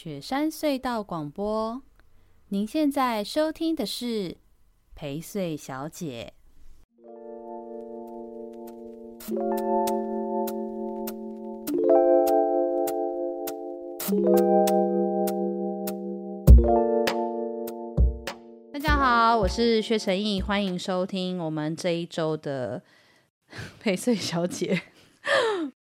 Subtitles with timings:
[0.00, 1.82] 雪山隧道广播，
[2.50, 4.36] 您现在收听的是
[4.94, 6.34] 陪睡小姐。
[18.72, 22.84] 大家好，我是薛成义，欢迎收听我们这一周的
[23.82, 24.80] 陪睡小姐。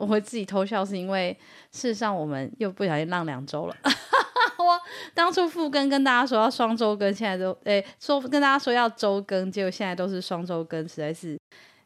[0.00, 1.36] 我会自己偷笑，是因为
[1.70, 3.77] 事实上我们又不小心浪两周了。
[4.58, 4.80] 我
[5.12, 11.38] 当初复更跟大家说要双周更，现在都诶说跟大家说要周更，结果现在都是双周更，实在是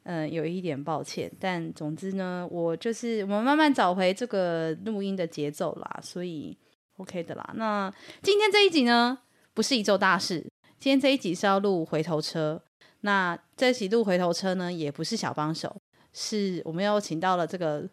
[0.04, 1.28] 嗯、有一点抱歉。
[1.40, 6.56] 但总之呢，我就是我们慢慢找回这个录音的节奏啦，所以
[6.98, 7.50] OK 的啦。
[7.54, 9.18] 那今天这一集呢，
[9.54, 10.40] 不是一周大事，
[10.78, 12.62] 今天这一集是要录回头车。
[13.00, 15.74] 那这一集录回头车呢，也不是小帮手。
[16.16, 17.84] 是我们又请到了这个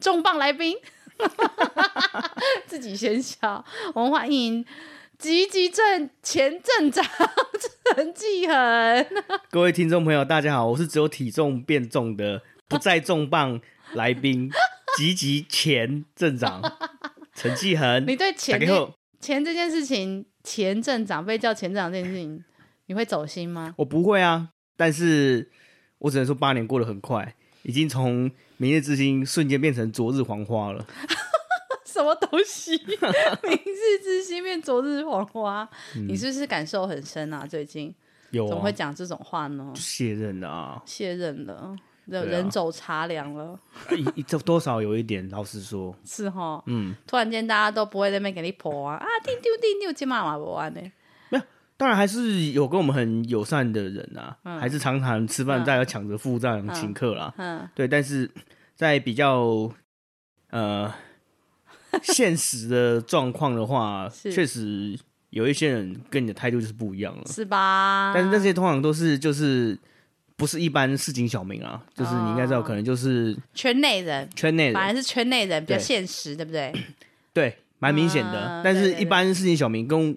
[0.00, 0.76] 重磅来宾，
[2.66, 3.64] 自己先笑。
[3.94, 4.64] 我们欢迎
[5.18, 7.04] 吉吉镇前镇长
[7.94, 9.06] 陈继恒。
[9.50, 13.60] 各位听众朋友，大家好，我是只有体重变重的不再重磅
[13.92, 14.50] 来宾，
[14.96, 16.60] 吉吉前镇长
[17.34, 18.04] 陈继恒。
[18.06, 18.60] 你对前
[19.20, 22.44] 前这件事情，前镇长被叫前镇长这件事情，
[22.86, 23.74] 你会走心吗？
[23.78, 25.50] 我不会啊，但是
[25.98, 27.34] 我只能说八年过得很快。
[27.64, 30.86] 已经从明日之星瞬间变成昨日黄花了，
[31.84, 32.76] 什么东西？
[32.76, 37.46] 明日之星变昨日黄花，嗯、你是不是感受很深啊？
[37.46, 37.92] 最近
[38.30, 39.72] 有、啊、怎么会讲这种话呢？
[39.74, 40.82] 卸任了啊！
[40.84, 41.74] 卸任了，
[42.06, 43.58] 人人走茶凉了。
[44.14, 46.62] 一这多少有一点，老实说，是哈。
[46.66, 49.06] 嗯，突然间大家都不会在那边给你泼啊啊！
[49.24, 50.80] 丢丢丢丢，今晚嘛不完呢。
[51.76, 57.34] 当然还是有跟我们很友善的人啊，嗯、还是常常吃饭大家抢着付账请客啦。
[57.36, 58.30] 嗯嗯、对，但是
[58.74, 59.70] 在比较
[60.50, 60.92] 呃
[62.02, 64.96] 现实的状况的话， 确实
[65.30, 68.12] 有一些人跟你的态度就是不一样了，是吧？
[68.14, 69.76] 但是那些通常都是就是
[70.36, 76.72] 不是一般市井小民啊，就是你应该知道，可能就是圈内人，圈内人反而是圈内人比较现实，对，不对？
[77.32, 78.60] 对，蛮明显的。
[78.60, 80.16] 嗯、但是一般市井小民跟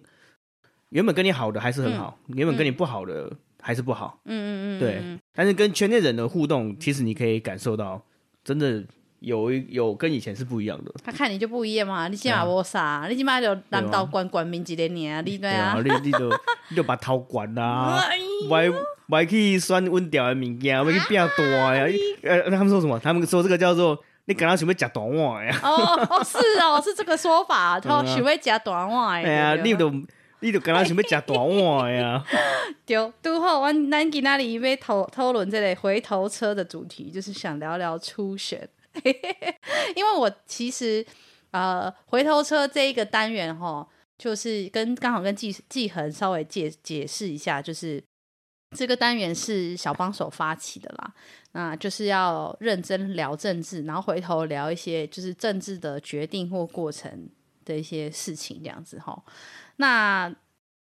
[0.90, 3.31] 原本跟你好的还是很好，嗯、原本跟你不好的
[3.62, 4.20] 还是不好。
[4.25, 5.20] 嗯嗯嗯，对。
[5.34, 8.02] 但是跟圈内人的互动，其实你可以感受到，
[8.44, 8.84] 真的
[9.20, 10.92] 有有跟以前是不一样的。
[11.03, 16.30] 他看你就不一样嘛，你起码无啥，你起码就南道关关民几年啊，你对啊，你你就
[16.70, 18.02] 你就把头关啦，
[18.50, 18.68] 歪
[19.09, 21.86] 歪去选稳调的物件，要去变大呀。
[22.24, 22.97] 呃，他们说什么？
[23.00, 25.59] 他们说这个叫做你刚刚想要吃大碗呀。
[25.64, 29.24] 哦哦，是哦，是这个说法， 他想要吃大碗。
[29.24, 29.92] 哎呀，你都。
[30.40, 32.24] 你就跟他想要吃大碗呀？
[32.86, 38.68] 对，拄好，我咱今仔日要讨讨论这个回头车的主题，就是想聊聊初选。
[39.96, 41.06] 因为我其实
[41.52, 43.88] 呃，回头车这一个单元哈，
[44.18, 48.03] 就是跟刚好跟继继恒稍微解解释一下，就是
[48.76, 51.14] 这个单元是小帮手发起的啦。
[51.53, 57.30] 那就是要认真聊政治，然后回头聊一些就是政治的决定或过程
[57.67, 59.22] 的一些事情，这样子哈。
[59.75, 60.33] 那，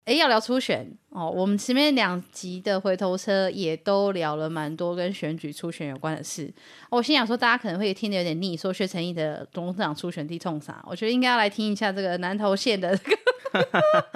[0.05, 1.29] 哎，要聊初选哦。
[1.29, 6.51] 我们前面两集的回头车也都聊了蛮多跟选举初选有关的事。
[6.89, 10.83] 我心想说，大家可能会听得有点腻，说薛成义的董事长初选地冲啥？
[10.87, 13.17] 我觉得应该要来听一下这个南投县的这个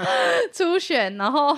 [0.51, 1.55] 初选，然后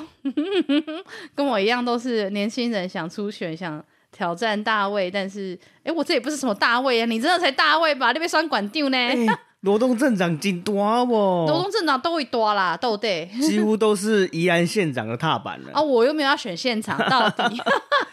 [1.34, 3.82] 跟我一样都是年轻人想初选，想
[4.12, 8.08] 挑战大卫，但是，哎，我这也不是什么大卫啊，你真的才大卫吧？
[8.12, 8.98] 那边双管丢呢？
[8.98, 9.28] 欸
[9.62, 11.46] 罗东镇长真大哦？
[11.50, 15.82] 罗东镇长都会多啦，都对，几乎都是宜安县长的踏板了啊！
[15.82, 17.44] 我又没有要选县长，到底？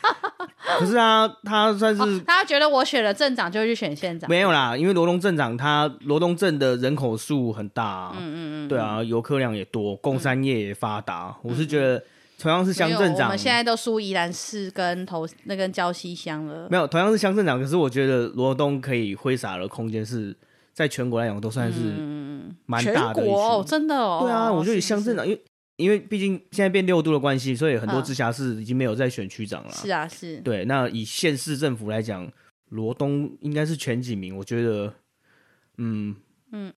[0.79, 12.03] 可是啊，他算是、哦、他觉得我选了镇长就会去选县长，没有啦，因为罗东镇长他罗东镇的人口数很大、啊，嗯嗯嗯，对啊，游客量也多，工商业也发达，嗯、我是觉得
[12.39, 20.35] 同样是乡镇长，我们现在都输宜兰市跟头那跟礁溪乡了，没有，同样是乡镇长，可是我觉得罗东可以挥洒的空间是。
[20.75, 21.79] 在全国来讲，都算是
[22.67, 23.25] 蛮大的一群。
[23.25, 24.19] 全国哦，真的哦。
[24.23, 25.45] 对啊，我觉得乡镇长，因为
[25.77, 29.71] 因为毕竟现在变六度的关系，所以很多直辖市已经没有在选区长了。
[29.71, 30.39] 是啊，是。
[30.39, 32.31] 对，那以县市政府来讲，
[32.71, 34.37] 罗东应该是前几名。
[34.37, 34.93] 我觉得，
[35.79, 36.17] 嗯
[36.53, 36.73] 嗯，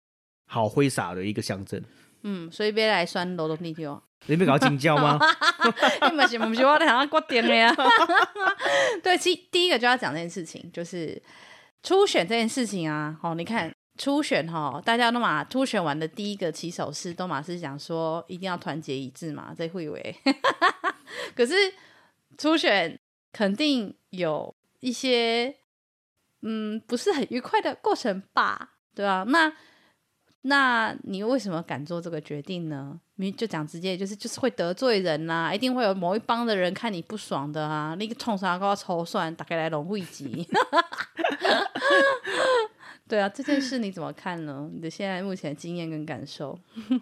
[0.46, 1.84] 好挥洒的一个乡镇。
[2.22, 4.02] 嗯，所以别来选罗东地区哦。
[4.26, 5.20] 你别搞请教吗？
[6.10, 7.76] 你们是不是我想要决定的呀？
[9.04, 11.22] 对，其实第一个就要讲这件事情，就是
[11.84, 13.18] 初选这件事情啊。
[13.22, 13.72] 好，你看。
[13.98, 20.16] 初选哈，大家都嘛初选完的第一个起手式都嘛是讲说一定要团结一致嘛，这会以为，
[21.36, 21.54] 可是
[22.38, 23.00] 初选
[23.34, 25.56] 肯定有一些
[26.42, 29.26] 嗯不是很愉快的过程吧，对吧？
[29.28, 29.52] 那
[30.44, 33.00] 那你为什么敢做这个决定呢？
[33.16, 37.96] 你就讲直接，就是就是会得罪人呐、啊，一定会有某一帮的人看你不爽的啊！
[37.96, 40.48] 那个冲啥高筹算，打开来龙汇集。
[43.08, 44.70] 对啊，这件事你怎么看呢？
[44.74, 46.60] 你的现在目前经验跟感受？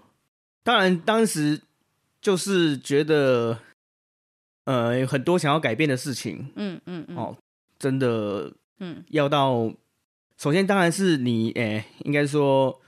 [0.63, 1.61] 当然，当时
[2.21, 3.59] 就是觉得，
[4.65, 6.51] 呃，有很多想要改变的事情。
[6.55, 7.17] 嗯嗯嗯。
[7.17, 7.37] 哦，
[7.79, 9.73] 真的，嗯，要到
[10.37, 12.79] 首先当然是你，哎、欸，应该说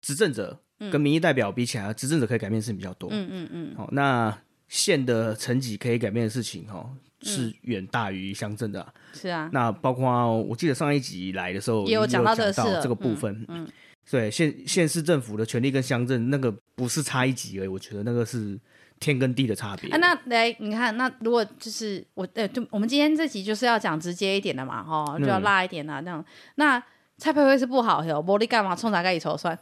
[0.00, 0.60] 执政者
[0.90, 3.08] 跟民意代表比起来，执、嗯、政者可以改变的事情比较多。
[3.12, 3.74] 嗯嗯嗯。
[3.76, 4.38] 好、哦，那
[4.68, 6.96] 县的层级可以改变的事情，哦。
[7.22, 9.48] 是远大于乡镇的、啊，是啊。
[9.52, 13.68] 那包括我记得上一集来的时候也有讲到这个这个部分，嗯，嗯
[14.08, 18.58] 对，县县市政府的权力跟乡镇那个不是差一级而已，我觉得那个是
[19.00, 19.90] 天跟地的差别。
[19.90, 26.24] 啊，那来你看，那如果就是我，呃，就我们今天这集就是要讲直接一点的嘛，哈，就要辣一点啊，这样。
[26.54, 26.80] 那
[27.18, 29.58] 蔡培慧是不好，有玻璃干嘛冲啥盖一筹算？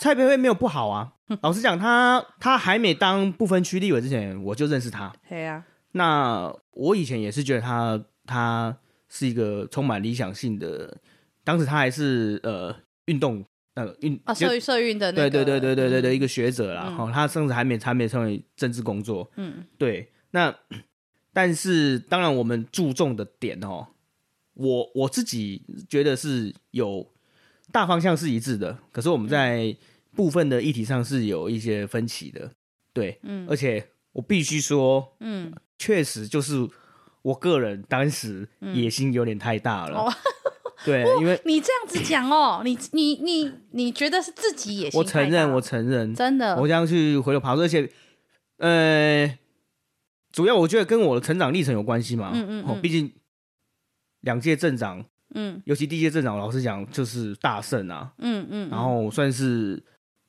[0.00, 5.12] 蔡培慧没有不好啊， 老实讲，他他还没当不分区立委之前，我就认识他。
[5.28, 5.64] 对啊。
[5.92, 8.76] 那我以前也是觉得他他
[9.08, 10.98] 是一个充满理想性的，
[11.44, 12.74] 当时他还是呃
[13.04, 13.44] 运动
[13.74, 20.10] 那个运啊社社运的那个对对对对对对的一个学者啦，哈、嗯，他甚至还没还没成为政治工作，嗯，对。
[20.30, 20.54] 那
[21.34, 23.88] 但是当然我们注重的点哦，
[24.54, 27.06] 我我自己觉得是有
[27.70, 29.76] 大方向是一致的，可是我们在
[30.14, 32.50] 部分的议题上是有一些分歧的，
[32.94, 35.52] 对，嗯，而且我必须说，嗯。
[35.82, 36.68] 确实，就是
[37.22, 40.04] 我个人当时野心有点太大了。
[40.06, 40.14] 嗯、
[40.84, 44.96] 对，因为你这样子讲哦，你你你你觉得是自己野心？
[44.96, 46.54] 我承认，我承认，真的。
[46.54, 47.90] 我这样去回头爬，而且，
[48.58, 49.36] 呃，
[50.30, 52.30] 主要我觉得跟我的成长历程有关系嘛。
[52.32, 52.70] 嗯嗯，嗯。
[52.70, 53.12] 哦，毕竟
[54.20, 58.12] 两届镇长，嗯，尤其第一届镇长，老实讲就是大胜啊。
[58.18, 58.70] 嗯嗯。
[58.70, 59.82] 然后算是。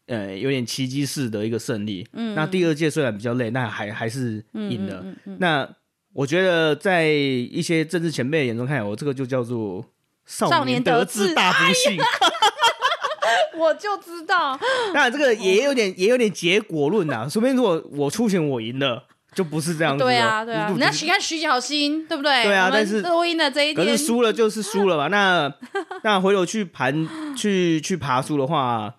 [0.08, 2.06] 呃，有点奇迹式的一个胜利。
[2.12, 5.00] 嗯，那第二届虽然比较累，那还还是赢了。
[5.02, 5.70] 嗯嗯嗯、那
[6.12, 9.86] 我觉得在一些政治前辈的眼中看，我这个就叫做
[10.26, 11.98] 少年得志大不幸。
[12.00, 14.60] 哎、 我就知道。
[14.94, 17.26] 那这个也有点也有点结果论呐。
[17.30, 20.04] 说不定如果我出钱我赢了，就不是这样子。
[20.04, 20.70] 对啊，对啊。
[20.76, 22.44] 你要去看徐小新，对不对？
[22.44, 22.70] 对啊。
[22.72, 25.08] 但是录音的这一天，可是输了就是输了吧？
[25.08, 25.52] 那
[26.04, 27.08] 那回头去盘
[27.38, 28.96] 去去爬树的话。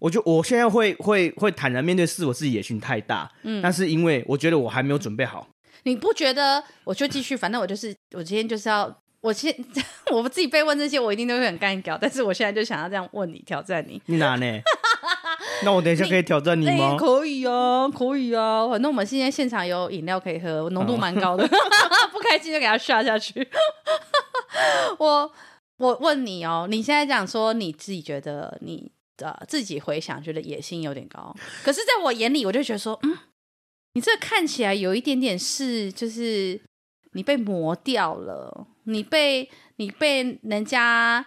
[0.00, 5.46] 我就我现在会会会坦然面对，是我自己野心太大，嗯，但是因为我觉得我还没有准备好。
[5.84, 6.62] 你不觉得？
[6.84, 9.54] 我就继续，反正我就是我今天就是要，我现
[10.12, 11.96] 我自己被问这些，我一定都会很干掉。
[11.98, 14.00] 但是我现在就想要这样问你，挑战你。
[14.06, 14.60] 你哪呢？
[15.64, 16.92] 那我等一下可以挑战你吗？
[16.92, 18.68] 欸、可以啊，可以啊。
[18.68, 21.46] 反正我们现在现场有饮料可以喝，浓度蛮高的。
[22.12, 23.48] 不开心就给他刷下去。
[24.98, 25.32] 我
[25.78, 28.90] 我问你哦，你现在讲说你自己觉得你。
[29.20, 33.18] 呃，自己回想觉得野心有点高，可是在我眼里，我就觉得说，嗯，
[33.94, 36.60] 你这看起来有一点点是，就是
[37.12, 41.24] 你被磨掉了，你被你被人家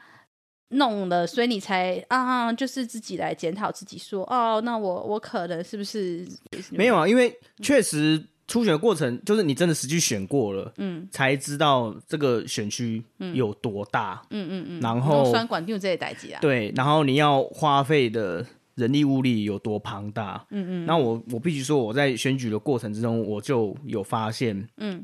[0.69, 6.27] 弄了，所以你才啊，就是自己来检讨自己说，哦，那我我可能是不是
[6.71, 7.07] 没有啊？
[7.07, 8.25] 因为确实。
[8.53, 13.03] 初选的过程就是你真的实际选过了，嗯，才知道这个选区
[13.33, 18.45] 有多大，嗯嗯嗯，然后算管定这些代志啊，对，然后你要花费的
[18.75, 25.03] 人力物力有多庞大，嗯嗯，那我我必须说我在选举的过程之中，我就有发现，嗯，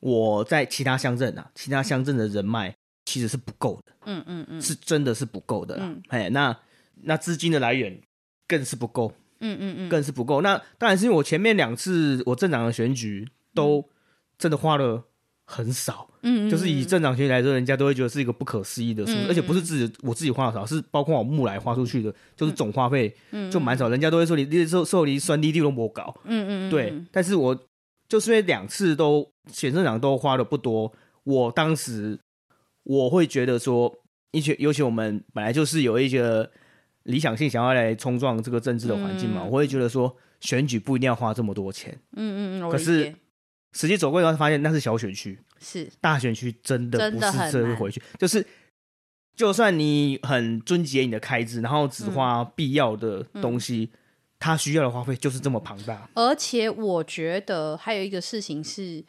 [0.00, 2.74] 我在其他乡镇啊，其他乡镇的人脉
[3.04, 6.58] 其实是不够的，嗯嗯嗯，是真的是不够的，嗯，哎，那
[7.02, 8.00] 那资金的来源
[8.46, 9.12] 更是不够。
[9.40, 10.40] 嗯嗯嗯，更是不够。
[10.40, 13.84] 那当然是因为我前面两次我镇长的选举都
[14.38, 15.04] 真的花了
[15.46, 23.14] 很少，嗯，就是以镇长选举来说，人家都会觉得是一个不可思议的数字，而且不是自己我自己花的少，是包括我木来花出去的，就是总花费
[23.50, 26.92] 就蛮少，人家都会说你你受受你酸滴滴都不搞，嗯嗯，对。
[27.10, 27.58] 但是我
[28.08, 30.92] 就是因为两次都选镇长都花的不多，
[31.24, 32.18] 我当时
[32.84, 33.96] 我会觉得说，
[34.32, 36.50] 一些尤其我们本来就是有一些。
[37.08, 39.42] 理想性想要来冲撞这个政治的环境嘛？
[39.42, 41.92] 嗯、我会觉得说选举不一定要花这么多钱。
[42.12, 42.70] 嗯嗯嗯。
[42.70, 43.14] 可是
[43.72, 48.00] 实际走过以后发现那是小选区，是大选区真的不是这回去。
[48.18, 48.46] 就是
[49.34, 53.90] 就算你很遵节你的开支，然后只花必要的东西，
[54.38, 56.08] 它、嗯、需要的花费就是这么庞大。
[56.14, 59.04] 而且我觉得还有一个事情是。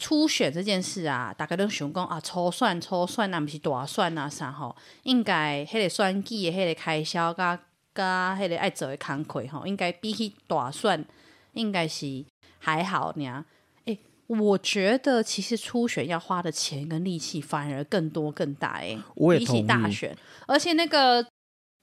[0.00, 7.60] 初选这件事啊，大家都想讲啊，初算初算啊，不是大算啊啥吼，应该迄个选举的迄个开销，加
[7.94, 11.04] 加迄个爱做的工课吼，应该比起大算，
[11.52, 12.24] 应该是
[12.58, 13.44] 还好呢。
[13.84, 20.16] 诶、欸，我觉得其实初选要花的钱跟力气反而更多更大诶、欸，比起大选，
[20.46, 21.26] 而且那个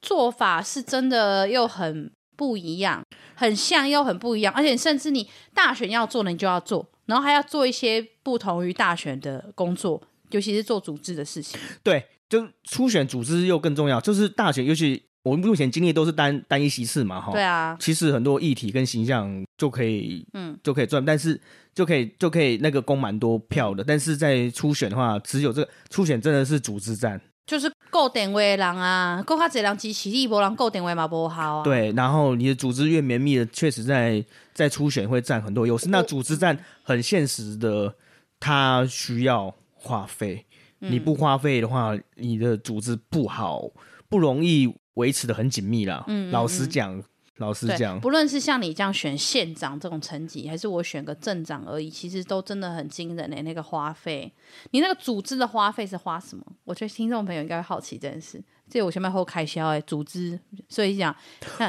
[0.01, 3.03] 做法是真的又很不一样，
[3.35, 11.59] 很像又很不一样，而且甚至你大选要做的你就要做，然后还要做一些不同于大选的工作，尤其是做组织的事情。
[11.81, 17.31] 对，就初选组织又更重要，就是大选，尤其我们目前经历都是单单一席次嘛，哈。
[17.31, 17.75] 对啊。
[17.79, 21.39] 其实很多议题跟形象就可以，嗯，就可以赚，但是
[21.73, 27.19] 就可以就可以那个攻蛮多票的，但是在初选的话，只有这个初选真的是组织战。
[27.47, 31.63] 就是够定位的人啊，够卡这人支持力，不人够定位嘛不好啊。
[31.63, 34.23] 对，然后你的组织越绵密的，确实在
[34.53, 35.87] 在初选会占很多优势。
[35.89, 37.95] 那组织占很现实的，
[38.39, 40.45] 它需要花费，
[40.81, 43.63] 嗯、你不花费的话，你的组织不好，
[44.09, 46.03] 不容易维持的很紧密啦。
[46.07, 47.01] 嗯，嗯，嗯，老实讲。
[47.37, 54.31] 老实讲，不论是像你这样选县长这种层级，还是我选个镇长而已，其实都真的很惊人的、欸、那个花费，
[54.71, 56.43] 你那个组织的花费是花什么？
[56.65, 58.43] 我觉得听众朋友应该会好奇这件事。
[58.69, 61.15] 这我前面后开销哎，组织，所以讲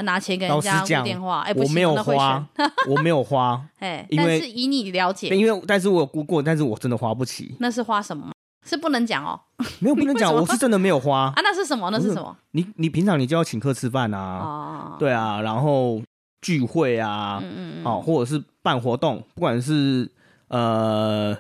[0.03, 2.45] 拿钱给人家打电话，哎，我没有花，
[2.89, 7.55] 我没有花， 哎，但是以你了解，因为但是我有估过，但是我真的花不起。
[7.61, 8.33] 那是花什么？
[8.69, 9.41] 是不能讲哦，
[9.81, 11.41] 没有不能讲，我是真的没有花 啊。
[11.43, 11.89] 那是什么？
[11.91, 12.37] 那是什么？
[12.53, 16.03] 你你平常你就要请客吃饭啊，哦、对啊，然后
[16.43, 20.11] 聚会啊，嗯嗯嗯，哦，或者是办活动，不管是
[20.49, 21.37] 呃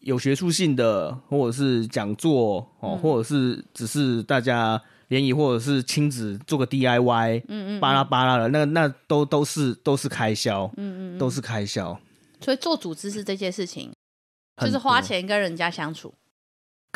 [0.00, 11.98] 有学术性的，或者是讲座哦，嗯、或者是只是大家联谊，或者是亲子做个 DIY，嗯嗯，巴拉巴拉的，那那都都是都是开销，嗯嗯，都是开销。
[12.40, 13.90] 所以做组织是这件事情。
[14.60, 16.12] 就是花钱跟人家相处，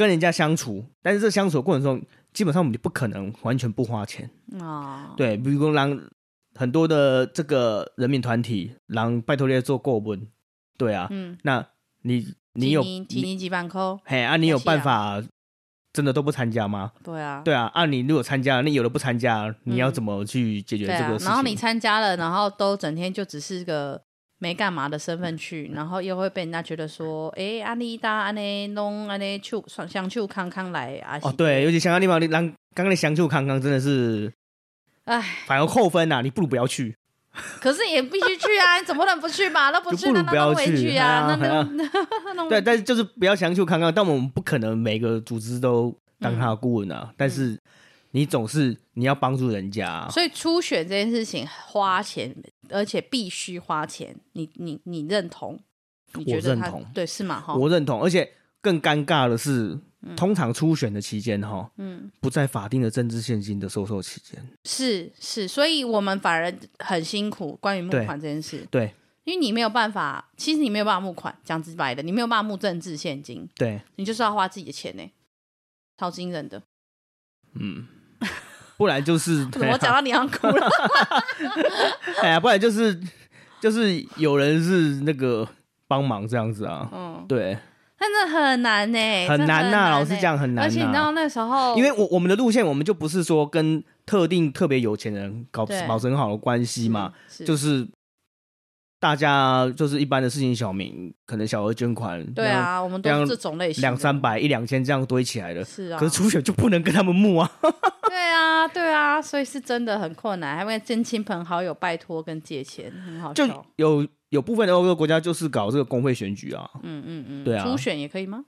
[0.03, 4.29] 跟人家相处，但是这相处的过程中，基本上我们就不可能完全不花钱
[4.59, 5.11] 啊。
[5.11, 5.97] 哦、对，比如说让
[6.57, 10.27] 很多的这个人民团体，让拜托你做过问，
[10.77, 11.65] 对啊，嗯，那
[12.03, 15.23] 你你有提你几万块，嘿啊，你有办法
[15.93, 16.93] 真的都不参加吗？
[17.05, 21.27] 对啊，对啊，啊，你如果参加，那有的不参加，你要怎么去解决这个事情？
[21.27, 24.03] 嗯啊、然后你参加了，然后都整天就只是个。
[24.43, 29.57] 没干嘛的身份去，然后又会被人家觉得说，哎，阿丽达安尼弄安尼去
[29.89, 31.17] 相处康康来啊。
[31.23, 32.45] 哦，对，尤其香港地方，你让
[32.75, 34.33] 刚刚你相处康康真的是，
[35.05, 36.97] 哎，反而扣分呐、啊，你不如不要去。
[37.61, 39.71] 可是也必须去啊， 你怎么能不去嘛？
[39.71, 41.37] 那不去，不如不要去啊。
[41.39, 41.63] 那
[42.35, 47.57] 那 对，但是就是不要强求康康，但我们不可能每个组织都当他的顾问啊，嗯、但是。
[48.15, 52.35] 你总是你要帮助人家、啊，所以初选这件事情花钱，
[52.69, 54.15] 而且必须花钱。
[54.33, 55.59] 你你你认同？
[56.15, 57.41] 你觉得我认同，对，是吗？
[57.41, 58.03] 哈，我认同。
[58.03, 64.47] 而且更尴尬的是，嗯、通常初选的期间，哈，嗯，不在法定的政治现金的收受期间。
[64.65, 67.57] 是是，所以我们反而很辛苦。
[67.63, 71.35] 关于募款这件事，对，对因为你没有办法，其实你没有办法募款。
[71.43, 75.11] 讲直白的，你没有办法募政治现金，对，你就是要花自己的钱呢，
[75.97, 76.63] 超惊人的，
[77.55, 77.87] 嗯。
[78.83, 80.69] 不然就是， 怎么讲到你要哭了？
[82.21, 83.01] 哎呀，不然就是
[83.61, 85.47] 就是有人是那个
[85.87, 86.89] 帮忙这样子啊。
[86.93, 87.57] 嗯，对。
[88.01, 88.99] 真的很难呢，
[89.29, 89.91] 很难呐。
[89.91, 90.65] 老实讲，很难。
[90.65, 97.13] 而且你知道那时候，因为我我们的路线，我们就不是说跟特定特别有钱人搞保持很好的关系嘛，
[97.47, 97.87] 就是。
[99.03, 105.65] 大家就是一般的事情小明，可能小额捐款，对啊，我们都是这种类型，两三百、一两千这样堆起来的。
[105.65, 107.51] 是啊，可是初选就不能跟他们募啊。
[108.09, 113.33] 对啊，对啊，所以是真的很困难，还会跟亲朋好友拜托跟借钱，很好。
[113.33, 113.45] 就
[113.75, 116.71] 有有部分的欧洲国家就是搞这个工会选举啊。
[116.85, 118.45] 嗯嗯嗯，对啊，初选也可以吗？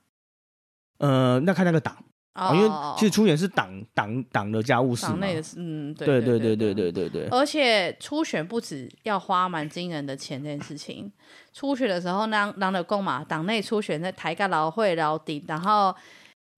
[0.98, 1.96] 呃，那看那个党。
[2.34, 7.28] 啊，因为其实初选是党党党的家务事，党内的事，嗯，对对对对对对对对。
[7.28, 11.12] 而且初选不止要花蛮惊人的钱这件事情，
[11.52, 15.94] 初选的时候，让让的共嘛，党内初选在台个劳会劳底，然后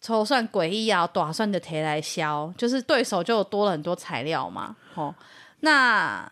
[0.00, 4.74] 抽算诡异啊，打算的提来销，就是对手就多了很多材料嘛。
[4.94, 5.14] 哦，
[5.60, 6.26] 那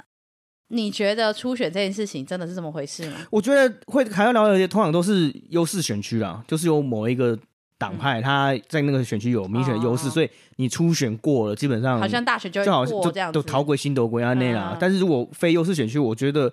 [0.68, 3.18] 你觉得初选这件事情真的是这么回事吗？
[3.30, 7.38] 我觉得会还要聊的，通常都是优势选区啦，就是有某一个。
[7.78, 14.76] 党派他在那个选区有明显的优势，所以你初选过了，基本上好像大选就好像就都逃归新德国安内啦。
[14.78, 16.52] 但是如果非优势选区，我觉得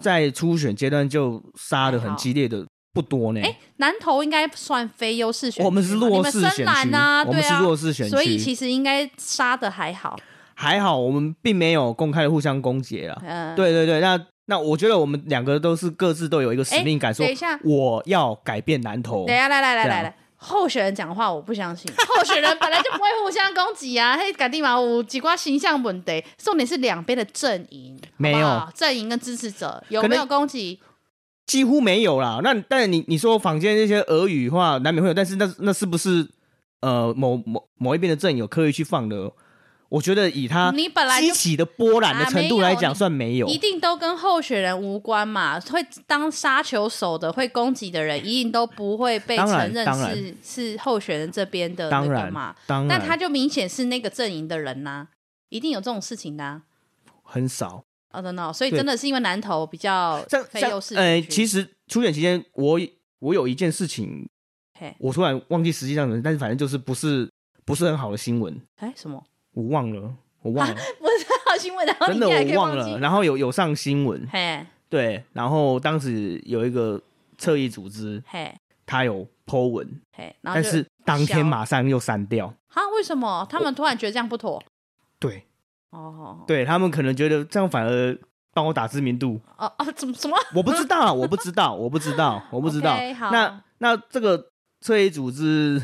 [0.00, 3.40] 在初选阶段就杀的很激烈的不多呢。
[3.42, 10.18] 哎，南投应该算非优势选区，我们是弱势选区啊，我们是弱势选区，所以其实应该杀的还好，
[10.54, 13.22] 还好，我们并没有公开的互相攻击了。
[13.26, 17.26] 嗯，对对对，那那我觉得我们两个都是各自都有一个使命感，说
[17.62, 19.26] 我要改变南投。
[19.26, 20.16] 等下，来来来来来。
[20.42, 30.80] 候选人讲话我不相信，候选人本来就不会互相攻击啊， 嘿，改地嘛，有几挂形象问题，重点是两边的阵营没有阵营跟支持者有没有攻击？
[31.46, 32.40] 几乎没有啦。
[32.42, 36.28] 那但是你你说坊间那些俄语话难免会有，但是那那是不是
[36.80, 39.30] 呃某某某一边的阵营有刻意去放的？
[39.92, 45.60] 我觉得以他你本来激起的波澜的程度来讲，算没有，一定都跟候选人无关嘛。
[45.60, 52.56] 会当杀球手的、会攻击的人，一定都不会被承认是是候选人这边的那个嘛。
[52.66, 55.08] 当然，那他就明显是那个阵营的人呐、啊，
[55.50, 56.62] 一定有这种事情的、啊。
[57.22, 60.96] 很少，哦，真的，所以真的是因为南投比较非优势。
[60.96, 62.80] 呃，其实初选期间，我
[63.18, 64.26] 我有一件事情，
[64.98, 67.30] 我突然忘记实际上的，但是反正就是不是
[67.66, 68.58] 不是很好的新闻。
[68.76, 69.22] 哎，什么？
[69.54, 77.00] 我忘了，我忘了， 不是好新闻，然后真的我忘了，然后有有上新闻，嘿，对，然后当时有一个
[77.36, 78.54] 侧翼组织，嘿，
[78.86, 83.46] 他有 po 文，嘿，但是当天马上又删掉，哈，为什么？
[83.50, 84.62] 他们突然觉得这样不妥？
[85.18, 85.44] 对，
[85.90, 88.18] 哦，对他们可能觉得这样反而
[88.54, 90.34] 帮我打知名度，哦哦，怎么什么？
[90.54, 92.96] 我不知道，我不知道，我不知道，我不知道，
[93.30, 94.48] 那那这个
[94.80, 95.82] 侧翼组织，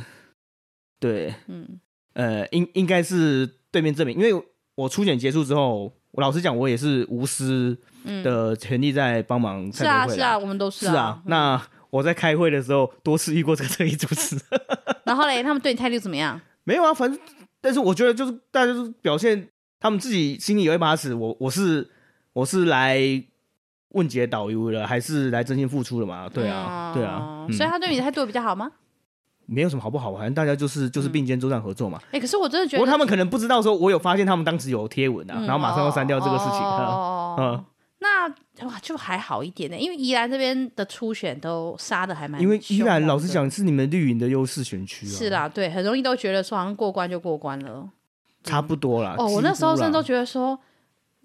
[0.98, 1.78] 对，嗯，
[2.14, 3.57] 呃，应应该是。
[3.70, 4.44] 对面证明，因为
[4.74, 7.76] 我初选结束之后，我老实讲，我也是无私
[8.24, 9.70] 的权利在帮忙。
[9.72, 10.90] 是啊，是啊，我们都是啊。
[10.90, 14.36] 是啊，那我在开会的时候多次遇过这个特异组织。
[15.04, 16.40] 然后嘞，他们对你态度怎么样？
[16.64, 17.18] 没有啊，反正，
[17.60, 19.48] 但是我觉得就是大家就是表现
[19.80, 21.14] 他们自己心里有一把尺。
[21.14, 21.88] 我我是
[22.32, 23.00] 我是来
[23.90, 26.28] 问解导游的，还是来真心付出的嘛？
[26.28, 27.46] 对啊，对啊。
[27.50, 28.70] 所以他对你的态度比较好吗？
[29.50, 31.98] 没有什么好不好，反正大家就是就是并肩作战合作嘛。
[32.12, 36.60] 哎、可是我真的觉得，不过他们可能不知道说，我有发现他们当时有贴文啊，嗯、然后马上要删掉这个事情。
[36.60, 37.64] 哦，嗯，
[38.00, 38.28] 那
[38.66, 42.38] 哇就还好一点呢，因为宜兰这边的初选都杀的还蛮。
[42.42, 45.10] 因为宜兰老实讲是你们绿营的优势选区啊。
[45.10, 47.88] 是啦，对，很容易都觉得说好像过关就过关了，
[48.44, 49.14] 差不多啦。
[49.16, 50.58] 哦，我那时候甚至都觉得说，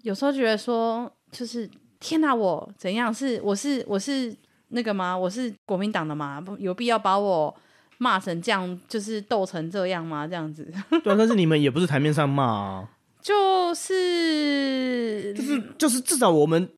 [0.00, 1.68] 有时候觉得说，就是
[2.00, 4.34] 天哪，我怎样是我是我是
[4.68, 5.14] 那个吗？
[5.14, 6.42] 我是国民党的吗？
[6.58, 7.54] 有必要把我。
[7.98, 10.26] 骂成这样，就是斗成这样吗？
[10.26, 10.64] 这样子。
[11.02, 12.88] 对啊，但是你们也不是台面上骂啊。
[13.22, 16.68] 就是就是就是，至少我们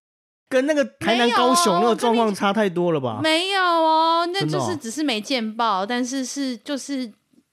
[0.49, 3.19] 跟那个台南、高雄那个状况差太多了吧？
[3.21, 7.13] 没有哦，那就是只是没见报，哦、但是是就是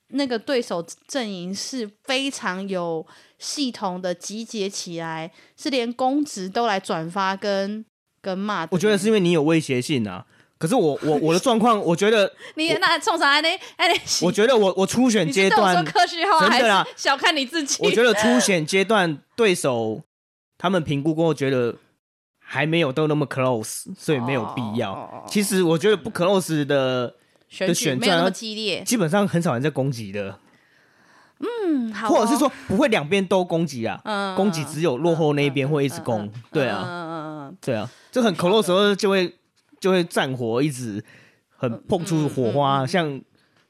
[0.09, 3.03] 那个对手阵营是非常有
[3.39, 7.83] 系统的集结起来，是连公职都来转发跟
[8.21, 8.67] 跟骂。
[8.69, 10.27] 我觉得是因为你有威胁性啊。
[10.63, 13.49] 可是我我我的状况，我觉得 你那冲啥呢？
[13.75, 15.83] 哎，我觉得我我初选阶段真
[16.23, 17.83] 的啦，小看你自己。
[17.83, 20.01] 我觉得初选阶段对手
[20.57, 21.75] 他们评估过后，觉得
[22.39, 25.25] 还没有都那么 close，所以没有必要。
[25.27, 27.13] 其实我觉得不 close 的
[27.59, 30.39] 的选战那么激烈，基本上很少人在攻击的。
[31.39, 34.01] 嗯，好，或者是说不会两边都攻击啊，
[34.37, 36.31] 攻击只有落后那一边会一直攻。
[36.53, 39.35] 对啊，嗯嗯嗯，对啊，就很 close 的时候就会。
[39.83, 41.03] 就会战火一直
[41.49, 43.21] 很碰出火花，像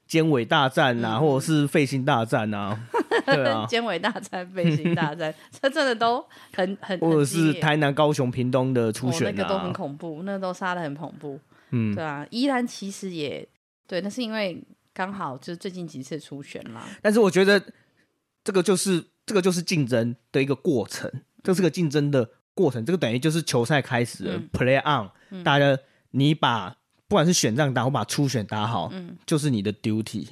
[0.05, 2.79] 尖尾大战啊，或者是废心大战啊，
[3.25, 6.23] 对啊，尖尾大战、废心大战， 这真的都
[6.55, 11.39] 很很，或者是台南、高雄、屏东的初选，那个都很恐怖，那都杀的很恐怖，
[11.71, 13.47] 嗯，对啊，依然其实也
[13.87, 17.59] 对，那是因为刚好就是最近几次初选嘛，但是我觉得
[18.43, 25.75] 这个就是这个就是竞争的一个过程，这是个竞争的过程，这个等于就是球赛开始了，Play on，大家。
[26.15, 26.69] 你把
[27.07, 30.27] 不管是选战打或把初选打好，嗯，就是你的 duty。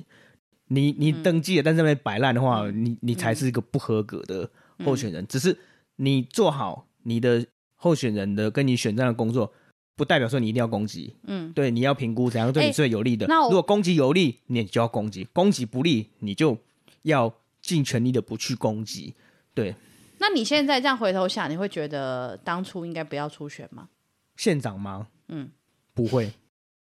[0.68, 4.50] 你你登记了，但是那边摆烂的话，嗯、你你才是一个不合格的
[4.86, 5.22] 候选人。
[5.22, 5.58] 嗯、只是
[5.98, 9.52] 你做好你的候选人的跟你选战的工作，
[9.98, 11.14] 不代表说你一定要攻击。
[11.24, 13.28] 嗯，对，你要评估怎样对你最有利的。
[13.28, 16.58] 欸、如果攻击有利，你就要攻击；攻击不利，你就
[17.02, 19.14] 要尽全力的不去攻击。
[19.54, 19.76] 对。
[20.20, 23.90] 那你现在这样回头想，你会觉得当初应该不要初选吗？
[24.38, 25.08] 县长吗？
[25.28, 25.50] 嗯。
[25.94, 26.32] 不会，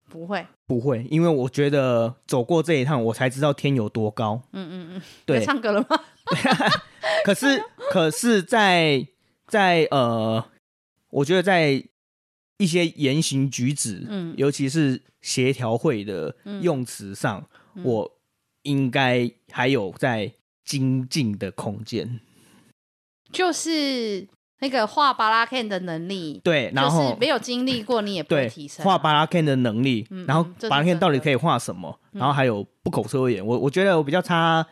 [0.09, 4.43] 不会，不会，因为我觉得走过这一趟，我才知道天有多高。
[4.53, 6.01] 嗯嗯嗯，对，唱歌了吗？
[7.25, 9.07] 可是，可是在
[9.47, 10.45] 在呃，
[11.11, 11.83] 我觉得在
[12.59, 18.19] 一些言行举止，嗯，尤其是协调会的用词上，嗯、我
[18.63, 20.33] 应该还有在
[20.65, 22.21] 精进的空间。
[23.33, 24.29] 就是。
[24.63, 30.07] 那个画巴拉 Ken 的能力，对，然后没有经历过，你也不会提升画巴拉 Ken 的能力。
[30.27, 31.99] 然后巴拉 Ken 到底可以画什么？
[32.13, 34.65] 然后还有不口出恶言，我我觉得我比较差，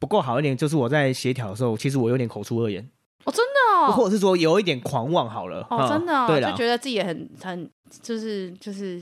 [0.00, 2.82] 不够好一点，就是我在协调的时候，其实我有点口出恶言。
[3.24, 5.64] 哦，真的哦，或者是说有一点狂妄好了。
[5.70, 7.70] 哦，真的哦，对，就觉得自己也很很，
[8.02, 9.00] 就是就是，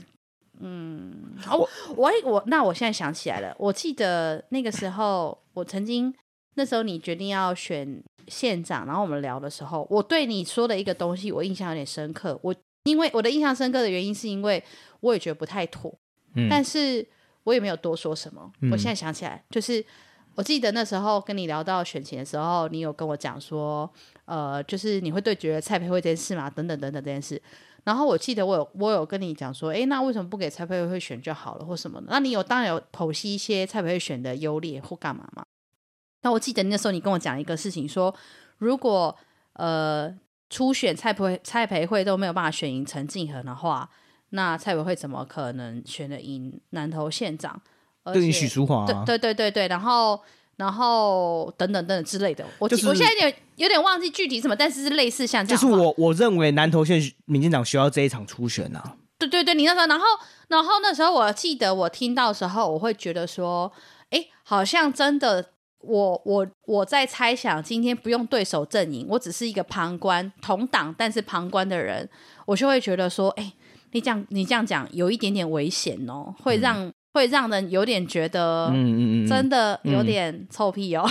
[0.59, 1.11] 嗯，
[1.49, 6.13] 我我我，那我现在想起来了，我记得那个时候，我曾经
[6.53, 8.03] 那时候你决定要选。
[8.27, 12.37] 县长，然后我们聊的时候，我对你说的一个东西，我印象有点深刻。
[12.41, 14.63] 我因为我的印象深刻的原因，是因为
[14.99, 15.93] 我也觉得不太妥，
[16.35, 17.05] 嗯，但是
[17.43, 18.51] 我也没有多说什么。
[18.61, 19.83] 嗯，我现在想起来，就是
[20.35, 23.89] 我记得那时候跟你聊到选情的时候，你有跟我讲说，
[24.25, 27.41] 呃，就是你会对觉得蔡培慧这件事嘛，等等等等这件事。
[27.83, 32.07] 然后我记得我有我有跟你讲说，哎，那为什么不给蔡培慧选就好了，或什么的？
[32.09, 35.45] 那你有当然有剖析一些蔡培慧选的优劣或干嘛嘛？
[36.25, 38.13] 那我记得那时候你跟我讲一个事情，说
[38.57, 39.15] 如果
[39.53, 40.11] 呃
[40.49, 43.87] 初选蔡培蔡培慧都没有办法选赢陈进恒的话，
[44.31, 47.61] 那蔡培慧怎么可能选得赢南投县长？
[48.05, 50.19] 对，许淑华，对对对对对，然后
[50.55, 55.61] 然后等等等等之类的，我、就是、我现在有点有点忘记具体什么，但是是类似像这样。
[55.61, 58.95] 就是我我认为南投县民进党需要这一场初选啊。
[59.19, 60.05] 对对对，你那时候，然后
[60.47, 63.71] 然后那时候我记得我听到的时候，我会觉得说，
[64.09, 65.51] 哎，好像真的，
[65.87, 72.09] 我我我在猜想，今天不用对手阵营，我只是一个旁观同党但是旁观的人，
[72.45, 73.53] 我就会觉得说，哎，
[73.91, 76.85] 你这样你这样讲有一点点危险哦，会让。
[76.85, 81.09] 嗯会让人有点觉得，嗯嗯嗯真的有点臭屁哦，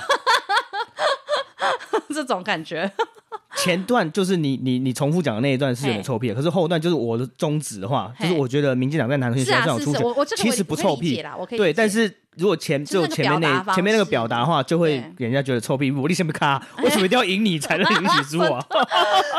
[2.12, 2.92] 这种感觉。
[3.56, 12.14] 前段就是你你你重复讲的那一段是有点臭屁，可是后段就是我的宗旨的话，就是我觉得民进党在南投县需要这种出选，其实不臭屁啦，对，但是。
[12.36, 15.90] 如果前就前面那前面那个表达的话，就会给人家觉得臭屁。
[15.90, 18.64] 我立什么卡， 为什么一定要赢你才能赢起输啊？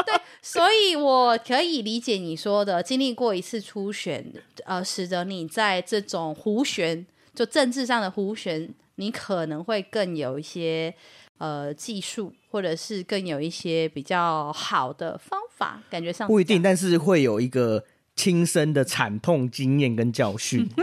[0.06, 4.26] 对， 所以我可以理解你说的，经历过一次初选，
[4.66, 10.94] 呃，使得你在这种胡旋，就政治上的胡旋，你可能会更有一些
[11.38, 17.84] 呃技术，或者是更有一些比较好的方法，感觉上不一定，但是会有一个
[18.16, 20.70] 亲身的惨痛经验跟教训。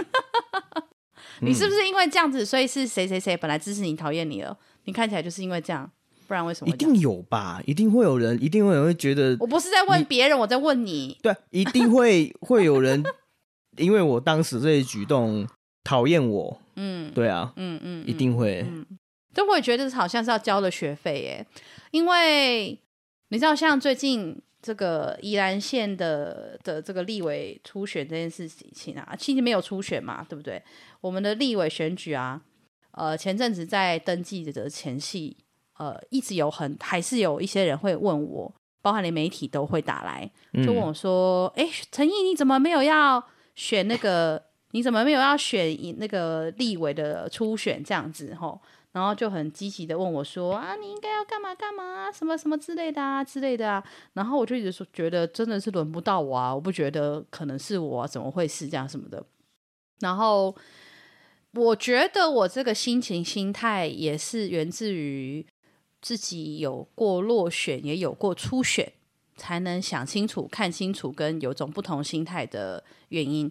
[1.43, 4.57] 你是不是因为这样子，所以是谁谁谁本来支持你讨厌你了？
[4.85, 5.91] 你看起来就是因为这样，
[6.27, 6.73] 不然为什么？
[6.73, 9.37] 一定有吧，一定会有人，一定会有人会觉得。
[9.41, 11.19] 我不是在问别人，我在问你。
[11.23, 13.03] 对，一定会会有人，
[13.77, 15.47] 因为我当时这些举动
[15.85, 16.61] 讨厌我。
[16.77, 18.63] 嗯，对啊，嗯嗯，一定会。
[18.63, 18.87] 嗯，
[19.35, 21.47] 但我也觉得好像是要交了学费耶，
[21.91, 22.79] 因为
[23.29, 24.41] 你知道，像最近。
[24.65, 30.63] 这个宜兰县的的这个立委初选这件事情啊，其实没有初选嘛，对不对？
[31.03, 32.41] 我们的立委选举啊，
[32.93, 35.37] 呃，前阵子在登记的前夕，
[35.77, 40.31] 呃，一直有很还是有一些人会问我，包含连媒体都会打来，
[40.65, 43.23] 就问我说：“哎、嗯，陈毅，你怎么没有要
[43.55, 44.43] 选那个？
[44.71, 48.59] 你怎么没有要选那个立委的初选这样子？”吼。
[48.93, 59.25] 然后就很积极的问我说：“啊，你应该要干嘛干嘛，什么什么之类的啊，之类的啊。”然后我就一直说，觉得真的是轮不到我啊，我不觉得可能是我，怎么会是这样什么的。
[60.01, 60.55] 然后
[61.55, 65.47] 我觉得我这个心情心态也是源自于
[66.01, 68.93] 自己有过落选，也有过初选，
[69.37, 73.51] 才能想清楚、看清楚，跟有种不同心态的原因。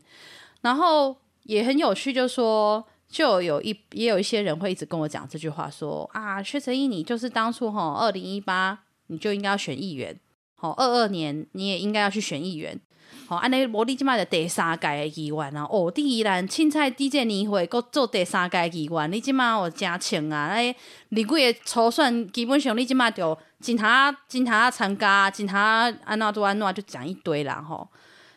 [0.61, 2.85] 然后也很有趣，就说。
[3.11, 10.17] 就有一也有一些人会一直跟我讲这句话说，说啊，薛成义，你就是当初哈二零一八你就应该要选议员，
[10.61, 12.79] 好二二年你也应该要去选议员，
[13.27, 20.75] 好按那摩利金马的第三届的议员啊，哦，第一栏青菜第这年会够做第三届议员，你今嘛我加钱啊，哎，
[21.09, 27.89] 你贵的筹算基本上你即摆就警察警察参加，警察安娜都安娜就讲一堆啦吼，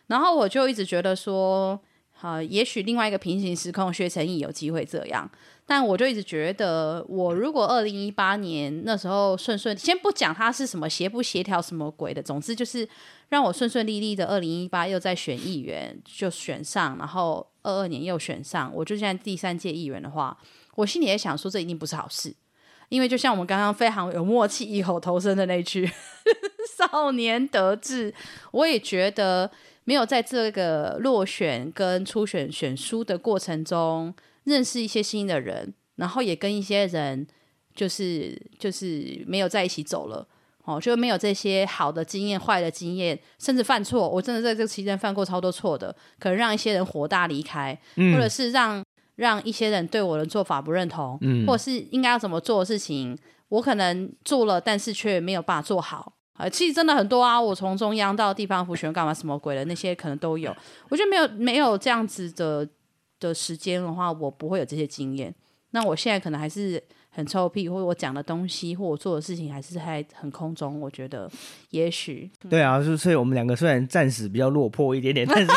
[0.06, 1.78] 然后我就一直觉得说。
[2.22, 5.30] 呃，也许另外一个平行时空，薛成义有机会这样，
[5.66, 12.86] 但我就一直觉得，我如果二零一八年那时候顺顺，先不讲他是什么协不协调什么鬼的，总之就是
[13.30, 20.36] 让我顺顺利利的二零一八又再选议员就选上，然后二二年又选上，我就现在第三届议员的话，
[20.74, 22.34] 我心里也想说，这一定不是好事，
[22.88, 25.90] 因为就像我们刚刚非常有默契异口同声的那句
[26.76, 28.12] “少年得志”，
[28.52, 29.50] 我也觉得。
[29.86, 37.26] 没有在这个落选跟初选选书的过程中认识一些新的人，然后也跟一些人
[37.74, 40.26] 就是就是没有在一起走了，
[40.64, 44.08] 哦，就没有这些好的经验、坏的经验，甚至犯错。
[44.08, 48.84] 我真的在这个期间犯过超多错的，可能让一些人火大离开，嗯、或者是让
[49.16, 53.16] 让一些人对我的做法不认同，嗯、或者是应该要怎么做的事情，
[53.48, 56.12] 我可能做了，但是却没有办法做好。
[56.34, 57.40] 啊，其实真的很多啊！
[57.40, 60.52] 我从中央到地方辅选干嘛什么鬼的，那些可能都有。
[60.88, 62.68] 我觉得没有没有这样子的
[63.28, 65.34] 的时间的话，我不会有这些经验。
[65.70, 70.80] 那我现在可能还是很臭屁，或者我讲的东西或我做的事情还是还很空中。
[70.80, 71.30] 我觉得
[71.70, 75.50] 也许对啊，所以我们两个虽然暂时比较落魄一点点，但是。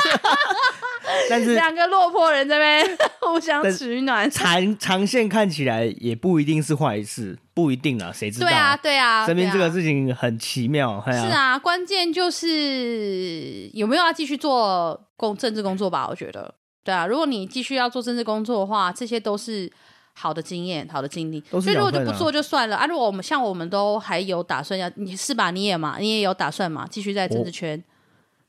[1.30, 8.48] 但是两个落魄人这边 互相取暖，长长线看起来也不一定是坏事，不一定啊，谁知道？
[8.48, 10.92] 对啊，对啊，身边这个事情很奇妙。
[10.92, 16.08] 啊是啊，关键就是有没有要继续做工政治工作吧？
[16.10, 16.54] 我觉得，
[16.88, 19.70] 对啊，如果你继续要做政治工作的话，这些都是
[20.14, 21.44] 好的经验、好的经历。
[21.52, 22.86] 啊、所以如果就不做就算了啊。
[22.86, 25.52] 如果我们像我们都还有打算要，你是吧？
[25.52, 26.88] 你也嘛，你也有打算嘛？
[26.90, 27.84] 继续在政治圈，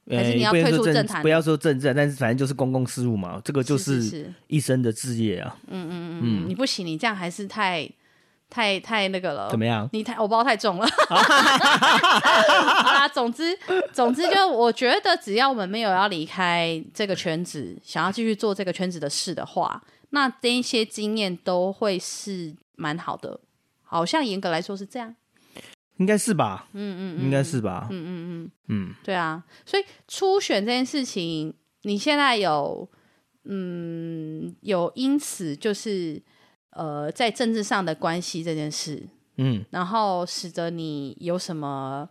[0.09, 1.21] 还是你要退出政坛？
[1.21, 5.57] 不要说政治，但是反正就是公共事务嘛，这个就是一生的志业啊。
[5.67, 7.91] 嗯嗯嗯嗯，你不行，你这样还是太。
[8.51, 9.89] 太太那个了，怎么样？
[9.93, 10.87] 你太我包太重了。
[11.09, 13.57] 好啦，总之
[13.93, 23.41] 总之，就我觉得，只要我们没有要离开这个圈子，想要继续做这个圈子的事的话，那这一些经验都会是蛮好的。
[23.83, 25.15] 好像严格来说是这样，
[25.99, 26.69] 应该是吧？
[26.73, 27.87] 嗯嗯，嗯，应该是吧？
[27.91, 29.45] 嗯嗯嗯嗯，对啊。
[29.67, 32.89] 所以初选这件事情，你现在有
[33.45, 36.23] 嗯有因此就是。
[36.79, 39.03] 呃，在政治上的关系这件事，
[39.37, 42.09] 嗯，然后使得你有什么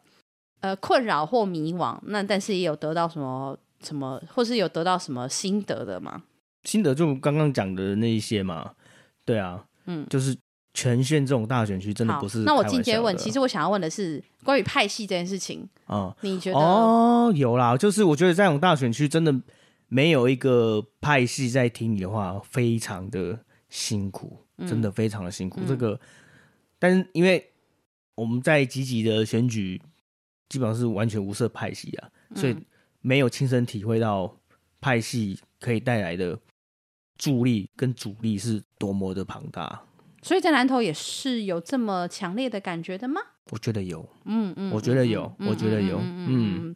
[0.60, 6.24] 呃困扰或迷惘，那但是也有得到什么什么，或是有得到什么心得的吗？
[6.66, 8.74] 心得就刚刚讲的那一些嘛，
[9.24, 10.36] 对啊，嗯，就是
[10.74, 12.40] 全县这种大选区真的不是。
[12.40, 16.60] 那我进阶问，其实我想要问的是关于派系这件事情啊，你觉得？
[16.60, 19.34] 哦，有啦，就是我觉得这种大选区真的
[19.88, 24.44] 没有一个派系在听你的话，非常的辛苦。
[24.66, 26.00] 真的非常的辛苦，嗯、这个，
[26.80, 27.52] 但是因为
[28.16, 29.82] 我们在积极的选举，
[30.50, 32.56] 基本上是完全无色派系啊，嗯、所以
[33.02, 34.36] 没有亲身体会到
[34.82, 36.40] 派系可以带来的
[37.18, 39.84] 助力跟阻力是多么的庞大。
[40.24, 43.22] 所以在南投也是有这么强烈的感觉的吗？
[43.52, 46.76] 我觉得有，嗯嗯，我觉得有，我觉得有，嗯，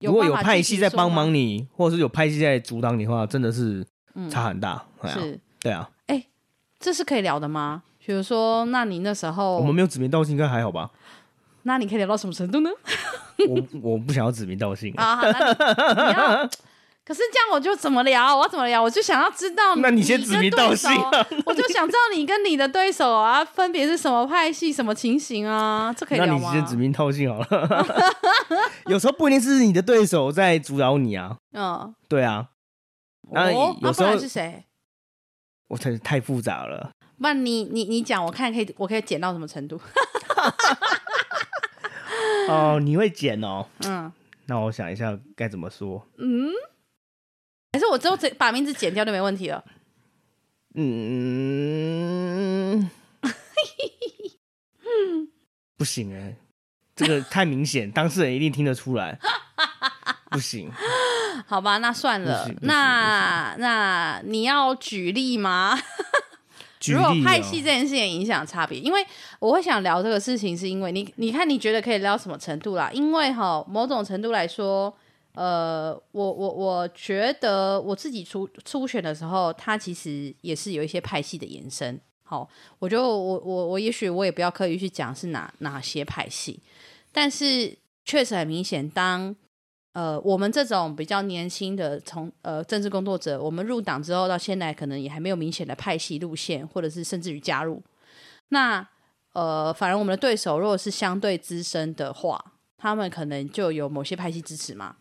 [0.00, 3.86] 如果有派系在帮忙你，或者是有派系在阻挡你的话，真的是
[4.28, 5.88] 差很大，嗯、是，对啊。
[6.84, 7.82] 这是可以聊的吗？
[8.04, 10.90] 比如说，那你那时候我们没有指名道姓，应该还好吧？
[11.62, 12.68] 那你可以聊到什么程度呢？
[13.48, 15.16] 我我不想要指名道姓啊。
[17.06, 18.36] 可是这样我就怎么聊？
[18.36, 18.82] 我要怎么聊？
[18.82, 19.76] 我就想要知道。
[19.76, 20.90] 那你先指名道姓。
[21.46, 25.90] 我就想知道你跟你的对手啊，分别是什么派系、什么情形啊？
[25.96, 26.50] 这可以聊吗？
[26.52, 27.86] 那你先指名道姓好了。
[28.88, 31.38] 有时候不一定是你的对手在阻挠你啊。
[31.54, 32.48] 嗯，对啊。
[33.32, 34.66] 那有时候是谁？
[35.68, 36.90] 我真是太复杂了。
[37.18, 39.80] 不然你你你讲，我看可以，我可以剪到什么程度？
[42.48, 43.66] 哦，你会剪哦。
[43.86, 44.12] 嗯，
[44.46, 46.06] 那我想一下该怎么说。
[46.18, 46.50] 嗯，
[47.72, 49.64] 还是我之后把名字剪掉就没问题了。
[50.74, 52.90] 嗯，
[55.78, 56.36] 不行哎，
[56.94, 59.18] 这个太明显，当事人一定听得出来。
[60.34, 60.70] 不行。
[61.46, 62.48] 好吧，那算了。
[62.62, 65.78] 那那你要举例吗？
[66.86, 69.04] 如果派系这件事情影响差别，因为
[69.38, 72.90] 我会想聊这个事情，是因为你你看你觉得可以聊什么程度啦？
[72.92, 74.94] 因为哈，某种程度来说，
[75.34, 81.98] 呃，我我我觉得我自己初初选的时候，它其实也是有一些派系的延伸。
[82.22, 82.46] 好，
[82.78, 86.60] 我就我我我也许我也不要刻意去讲是哪哪些派系，
[87.10, 89.34] 但是确实很明显，当。
[89.94, 97.80] 呃，我们这种比较年轻的从呃政治工作者，我们入党之后到现在，可能也还没有明显的派系路线，或者是甚至于加入。
[98.48, 98.84] 那
[99.34, 102.44] 呃，反而我们的对手如果是相对资深的话，
[102.76, 104.96] 他们可能就有某些派系支持嘛。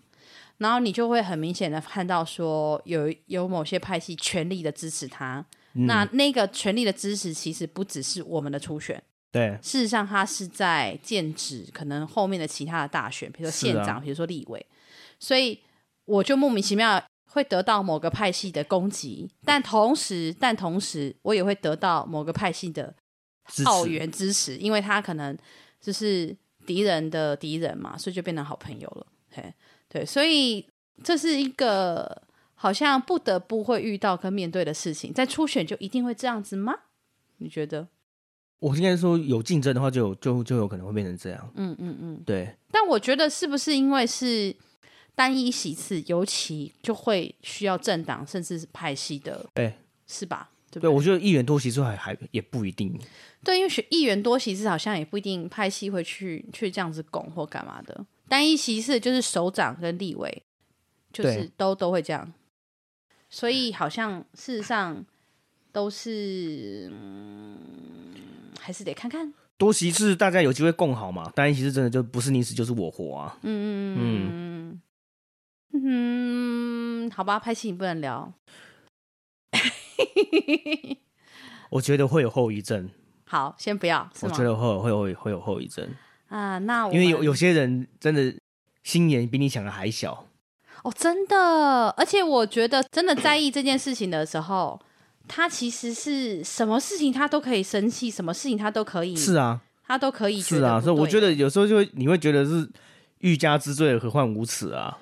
[0.60, 5.44] 然后你就会很明显的看到说有，有有某些派系全力的支持他。
[5.74, 9.02] 嗯、那那个全力的支持，其实不只是我们的初选。
[9.32, 14.64] 对，事实上，他是在剑指可能后面的其他的大选，比如说县长，比、啊、如说立委。
[15.24, 15.58] 所以
[16.04, 22.94] 我就莫名其妙会得到某个派系的攻击，但同时，但同时我也会得到某个派系的
[23.64, 25.38] 奥援支持，因为他可能
[25.80, 29.08] 就是敌人的敌人嘛，所以就变成好朋友了。
[29.32, 29.54] 嘿，
[29.88, 30.68] 对，所以
[31.02, 32.22] 这是一个
[32.56, 36.74] 好像不得不会遇到跟面对的事情，在初选就一定会这样子吗？
[37.38, 37.88] 你觉得？
[38.60, 41.52] 我应该说有竞争的话就，就就就有可能会变成这样。
[41.56, 42.54] 嗯嗯嗯，对。
[42.70, 44.54] 但我觉得是不是因为是？
[45.16, 50.50] 单一席次，尤其就会需要政党甚至是派系的，哎、欸，是吧？
[50.72, 53.00] 对，对，对，我觉得议员多席次还还也不一定。
[53.44, 58.06] 对，因为选议员多席次好像也不一定派系会去去这样子拱或干嘛的。
[58.28, 60.44] 单一席次就是首长跟立委，
[61.12, 62.34] 就是都都会这样。
[63.30, 65.06] 所以好像事实上
[65.72, 67.58] 都是，嗯，
[68.60, 69.32] 还是得看看。
[69.58, 71.32] 多席次大家有机会共好嘛？
[71.36, 73.38] 单一席次真的就不是你死就是我活啊。
[73.44, 74.00] 嗯嗯嗯。
[74.00, 74.82] 嗯
[75.74, 78.32] 嗯，好吧，拍戏你不能聊。
[81.72, 82.90] 我觉得会有后遗症。
[83.26, 84.08] 好，先不要。
[84.22, 85.90] 我觉得会会会会有后遗症
[86.28, 86.60] 啊。
[86.60, 88.34] 那我因为有有些人真的
[88.84, 90.28] 心眼比你想的还小。
[90.84, 91.90] 哦，真的。
[91.98, 94.80] 而且我觉得真的在意这件事情的时候，
[95.28, 102.70] 他其实是什么事情他都可以生气，什么事情他都可以是啊，他都可以是啊，所以我觉得有时候就会你会觉得是
[103.20, 105.00] 欲加之罪，何患无辞啊？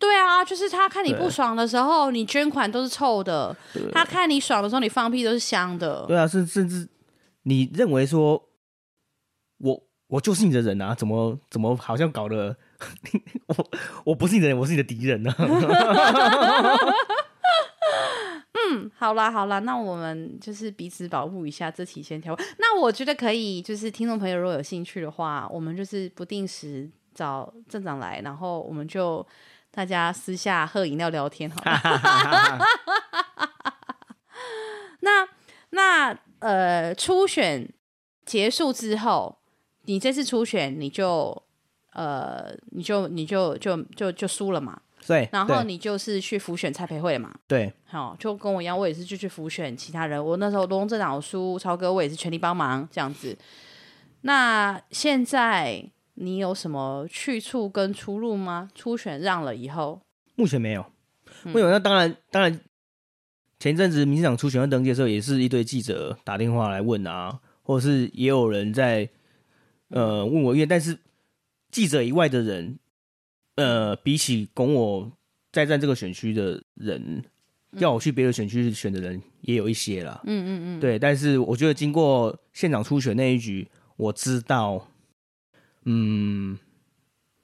[0.00, 3.54] 对啊，就是他看你不爽的时候，你捐款都是臭的；
[3.92, 6.04] 他看你爽的时候，你放屁都是香的。
[6.08, 6.88] 对啊，甚甚至
[7.42, 8.48] 你认为说，
[9.58, 12.56] 我我就是你的人啊，怎么怎么好像搞得
[13.46, 13.54] 我
[14.06, 15.30] 我不是你的人，我是你的敌人呢？
[18.72, 22.34] 嗯，好啦好啦，那我们就是彼此保护一下，这期先跳。
[22.58, 29.26] 那我觉得可以，就是听众朋友如果有兴趣的话，我们就是不定时找镇长来，然后我们就
[29.70, 32.58] 大家私下喝饮料聊天，好了。
[35.00, 35.28] 那
[35.70, 37.68] 那呃，初选
[38.24, 39.38] 结束之后，
[39.84, 41.42] 你这次初选你就
[41.92, 44.80] 呃，你就你就就就就输了嘛？
[45.06, 47.34] 对，然后你就是去辅选蔡培慧嘛？
[47.46, 50.22] 对，好，就跟我一样，我也是就去辅选其他人。
[50.22, 53.36] 我那时候罗东镇长输，超哥我也是全力帮忙这样子。
[54.22, 55.82] 那现在
[56.20, 58.70] 你有什么去处跟出路吗？
[58.74, 60.00] 初选让了以后，
[60.36, 60.84] 目前没有，
[61.44, 61.70] 没有。
[61.70, 62.60] 那当然，当然，
[63.58, 69.08] 前阵子民进党初选要登记的时候，也是一堆记者打电话来问啊，或者是也有人在
[69.88, 70.98] 呃问我，因为但是
[71.70, 72.78] 记者以外的人。
[73.56, 75.12] 呃，比起拱我
[75.52, 77.22] 再战这个选区的人，
[77.72, 80.18] 要我去别的选区选的人也有一些啦。
[80.24, 80.98] 嗯嗯嗯，对。
[80.98, 84.88] 但是我觉得经过县长初选那一局，我知道，
[85.84, 86.58] 嗯，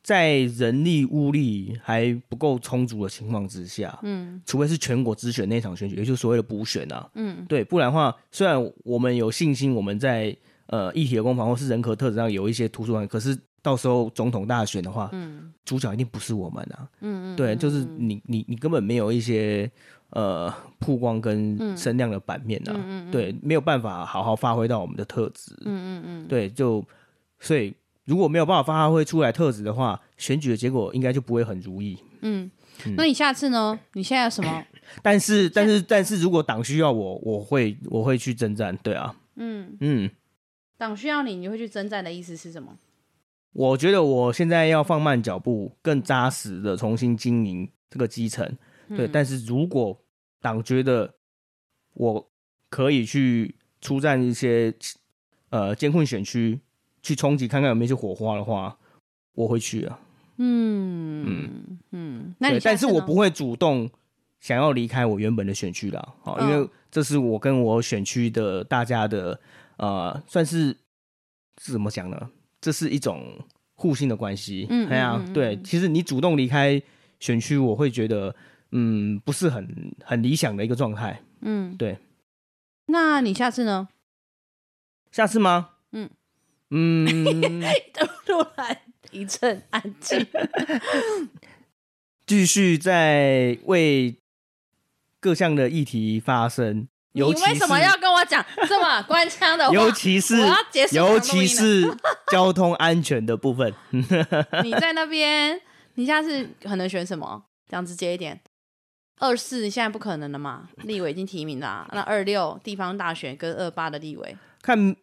[0.03, 13.39] 在人力物力还不够充足的情况之下，嗯，除非是全国直选那场选举，也就是所谓的补选啊，嗯，对，不然的话，虽然我们有信心，我们在呃议题的攻防或是人格特质上有一些突出性，可是。
[13.63, 19.69] 到时候总统大选的话，嗯，主角一定不是我们啊，嗯嗯，对，就是你你你根本没有一些
[20.11, 26.85] 呃曝光跟声量的版面啊，嗯嗯，对，没有办法好好发挥到我们的特质，嗯嗯嗯，对，就
[27.41, 27.75] 所以
[28.07, 32.51] 如果没有办法发挥出来特质的话，选举的结果应该就不会很如意，嗯，
[32.97, 33.79] 那你下次呢？
[33.93, 34.65] 你现在有什么？
[35.03, 40.11] 但是但是但是如果党需要我，我会我会去征战，对啊，嗯嗯，
[40.79, 42.79] 党需要你，你会去征战的意思是什么？
[43.53, 48.47] 我觉得我现在要放慢脚步，更扎实的重新经营这个基层。
[48.91, 49.99] 对，嗯、但是如果
[50.41, 51.15] 党觉得
[51.95, 52.31] 我
[52.69, 54.73] 可以去出战一些
[55.49, 56.61] 呃艰困选区，
[57.07, 58.77] 去冲击看看有没有一些火花的话，
[59.35, 60.01] 我会去啊。
[60.39, 63.89] 嗯嗯嗯，那你但是我不会主动
[64.41, 69.39] 想要离开我原本的选区啦，好，因为这是我跟我选区的大家的
[69.77, 70.77] 呃，算是
[71.63, 72.29] 是怎么讲呢？
[72.61, 73.39] 这是一种
[73.77, 76.83] 互信的关系，嗯，哎呀、啊，对，其实你主动离开
[77.21, 78.35] 选区，我会觉得，
[78.73, 81.99] 嗯，不是很很理想的一个状态，嗯，对。
[82.87, 83.89] 那你下次呢？
[85.13, 85.76] 下次吗？
[86.71, 87.63] 嗯嗯，
[88.27, 88.77] 突然
[89.11, 90.27] 一阵安静，
[92.27, 94.17] 继续在为
[95.21, 96.89] 各项的议题发声。
[97.13, 99.73] 你为什么要跟我讲这么官腔的话？
[99.75, 100.37] 尤其是
[100.93, 101.83] 尤其是
[102.31, 103.73] 交通安全的部分。
[104.63, 105.59] 你在那边，
[105.95, 107.45] 你下次可能选什么？
[107.71, 108.39] 讲直接一点。
[109.19, 110.69] 二四现在不可能了嘛？
[110.85, 111.89] 立委已经提名了啊。
[111.95, 114.95] 那二六地方大选跟二八的立委，看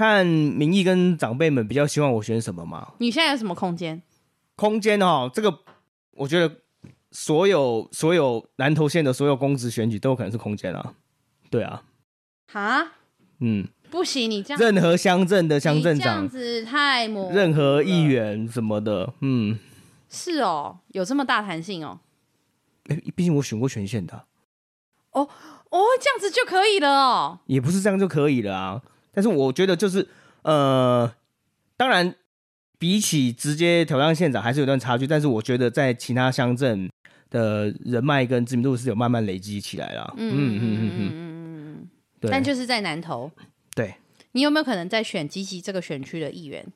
[0.00, 2.94] 看民意跟长辈们比较希望我选什么嘛？
[2.96, 4.00] 你现在有什么空间？
[4.56, 5.58] 空间哦，这个
[6.12, 6.56] 我觉得
[7.10, 10.94] 所有所有南投县的所有公职选举都有可能是空间啊。
[11.50, 11.82] 对啊，
[12.50, 12.92] 哈，
[13.40, 19.58] 嗯，不行，你这样，任何乡镇的乡镇长，这样子太模，任何议员什么的，嗯，
[20.08, 22.00] 是哦，有这么大弹性哦，
[22.88, 24.24] 哎，毕竟我选过全县的，
[25.10, 25.28] 哦
[25.68, 30.06] 哦，这样子就可以了哦，也不是这样就可以了啊，但是我觉得就是，
[30.42, 31.12] 呃，
[31.76, 32.14] 当然
[32.78, 36.90] 比起直接挑战县长还是有段差距，但是我觉得在其他乡镇
[37.28, 41.88] 的人脉跟知名度是有慢慢累积起来了，嗯嗯嗯嗯嗯。
[42.20, 43.30] 对但就是在南投，
[43.74, 43.94] 对，
[44.32, 46.66] 你有没有可能在选积极这个选区的议员？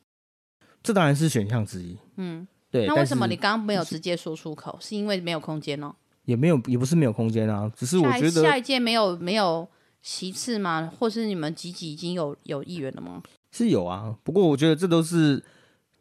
[0.83, 1.99] 这当然是选项之一。
[2.17, 2.87] 嗯，对。
[2.87, 4.79] 那为什么你刚刚没有直接说出口？
[4.81, 5.95] 是，是因为没有空间哦？
[6.25, 9.69] 也没有，也不是没有空间啊，只是我觉得下一届没有没有
[10.05, 10.93] 席次吗？
[10.97, 13.21] 或是你们几几已经有有议员了吗？
[13.51, 15.43] 是有啊，不过我觉得这都是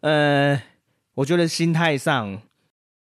[0.01, 0.61] 呃，
[1.15, 2.39] 我觉得心态上，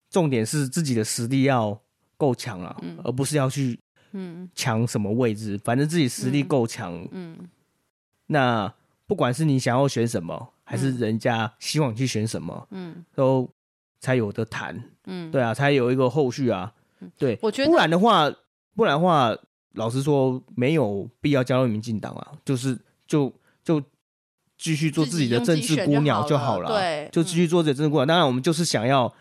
[0.10, 1.80] 重点是自己的实力要
[2.18, 3.80] 够强了，嗯、而不是要去。
[4.12, 5.56] 嗯，抢什么位置？
[5.64, 7.50] 反正自己实力够强，嗯，嗯，
[8.26, 8.74] 那
[9.06, 13.48] 不管是你想要选什么，还是人家希望你去选什么，嗯，都
[14.00, 16.74] 才有的谈，嗯，对啊，才有一个后续啊，
[17.20, 18.34] 对，我觉得不然的话，
[18.76, 19.38] 不然的话，
[19.74, 23.32] 老实说，没有必要加入民进党啊，就是就
[23.64, 23.82] 就
[24.58, 26.70] 继续做自己的政治孤鸟就好了。
[26.70, 28.06] 对，就继续做自己的政治孤鸟。
[28.06, 29.14] 当然，我们就是想要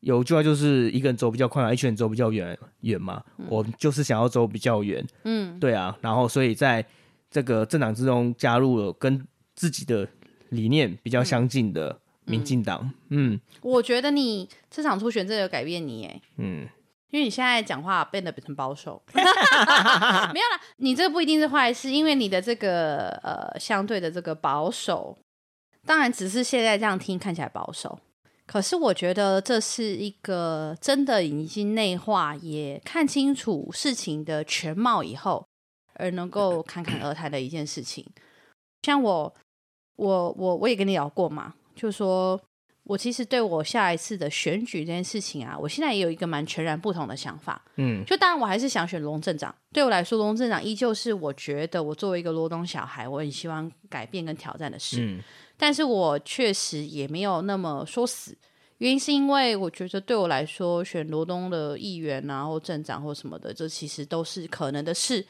[0.00, 3.22] 有句话，就是一个人走比较快，一群人走比较远远嘛。
[3.48, 5.04] 我就是想要走比较远。
[5.24, 5.98] 嗯，对啊。
[6.00, 6.84] 然后，所以在
[7.30, 9.26] 这个政党之中加入了跟
[9.56, 10.08] 自己的
[10.50, 12.88] 理念比较相近的民进党。
[13.08, 16.22] 嗯，嗯，我觉得你这场初选真的有改变你哎。
[16.36, 16.68] 嗯。
[17.10, 25.16] 因为你现在讲话变得很保守， 没有啦，你这不一定是坏事，因为你的这个呃相对的这个保守，
[25.86, 27.98] 当然只是现在这样听看起来保守，
[28.46, 35.46] 可是我觉得这是一个真的已经内化，也看清楚事情的全貌以后，
[35.94, 38.06] 而能够侃侃而谈的一件事情。
[38.82, 39.34] 像我，
[39.96, 42.38] 我，我，我也跟你聊过嘛，就说。
[42.88, 47.62] 我其实对我下一次的选举这件事情啊，我现在也有一个蛮全然不同的想法。
[47.76, 49.54] 嗯，就当然我还是想选龙镇长。
[49.74, 55.04] 对我来说，龙镇长依旧是我觉得我作为一个罗东小孩，我很希望改变跟挑战的事。
[55.04, 55.20] 嗯，
[55.58, 58.34] 但是我确实也没有那么说死，
[58.78, 65.22] 原因是因为我觉得对我来说，选罗东的议员啊，或镇长或什么的，这其实都是可能的事。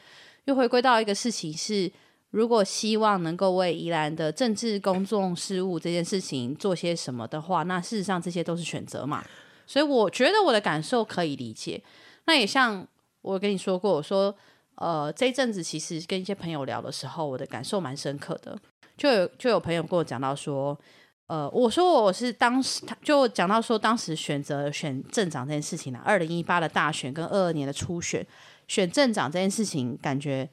[0.45, 1.91] 又回归到一个事情是。
[2.31, 9.25] 如果希望能够为宜兰的政治公众事务这件事情做些什么的话，那事实上这些都是选择嘛。
[9.65, 11.81] 所以我觉得我的感受可以理解。
[12.25, 12.87] 那也像
[13.23, 14.35] 我跟你说过，我说
[14.75, 18.55] 呃这一阵子其实跟一些朋友聊的时候，我的感受蛮深刻的。
[18.95, 20.77] 就有就有朋友跟我讲到说，
[21.25, 28.23] 呃，我说我是当时他就讲到说，当时选择选镇长这件事情呢，二零一八的大选跟二二年的初选
[28.67, 30.47] 选镇长这件事情，感觉。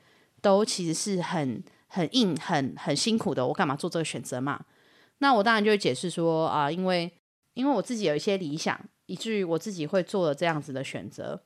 [0.47, 3.45] 都其实是很很硬、很很辛苦的。
[3.45, 4.61] 我干嘛做这个选择嘛？
[5.19, 7.11] 那我当然就会解释说啊，因为
[7.55, 11.43] 因为我自己有一些理想，以至于我自己会做了这样子的选择。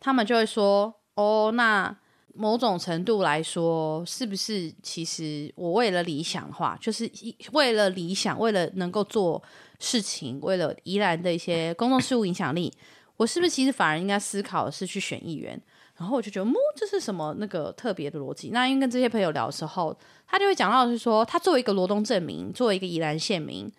[0.00, 1.96] 他们就会说：“哦，那
[2.34, 7.08] 某种程度来说，是不是其实我为了理想化，就是
[7.52, 9.40] 为了理想，为了能够做
[9.78, 12.72] 事情，为了宜兰的一些公众事务影响力，
[13.18, 15.62] 我是不是其实反而应该思考的是去选议员？”
[15.98, 18.50] 然后我就觉得，摸这是什么那个特别的逻辑？
[18.50, 23.72] 那因为跟这些朋友聊的时候，他就会讲到是说，他作为一个罗东镇民，作为一个宜兰县民，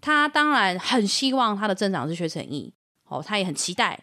[0.00, 2.74] 他当然很希望他的镇长是薛成义，
[3.08, 3.98] 哦，他也很期待，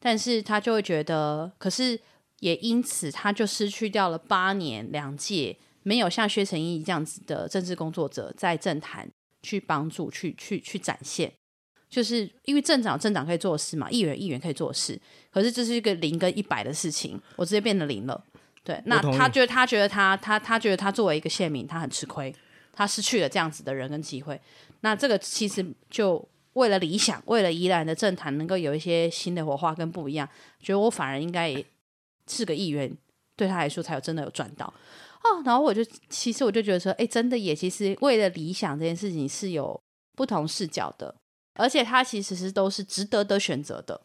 [0.00, 2.00] 但是他就会觉得，可是
[2.40, 9.08] 也因此他就失去掉了八年两届没有像薛成义这样子的政治工作者在政坛
[9.42, 11.32] 去帮助、去去去展现。
[11.94, 18.20] 就是因为镇长镇长可以做事嘛，议员议员可以做事，可是这是一个零跟一百的事情，我直接变得零了。
[18.64, 22.34] 对，那他觉得他觉得他他他觉得他作为一个县民，他很吃亏，
[22.72, 24.40] 他失去了这样子的人跟机会。
[24.80, 30.28] 那这个其实就为了理想，为了宜兰的政坛能够有一些新的火花跟不一样，
[30.60, 31.64] 觉得我反而应该也
[32.26, 32.92] 是个议员，
[33.36, 34.66] 对他来说才有真的有赚到
[35.22, 35.40] 哦。
[35.44, 39.80] 然后我就其实我就觉得说，哎，真的也其实为了理想这件事情是有
[40.16, 41.14] 不同视角的。
[41.56, 44.00] 而且他其实是都是值得的选择的，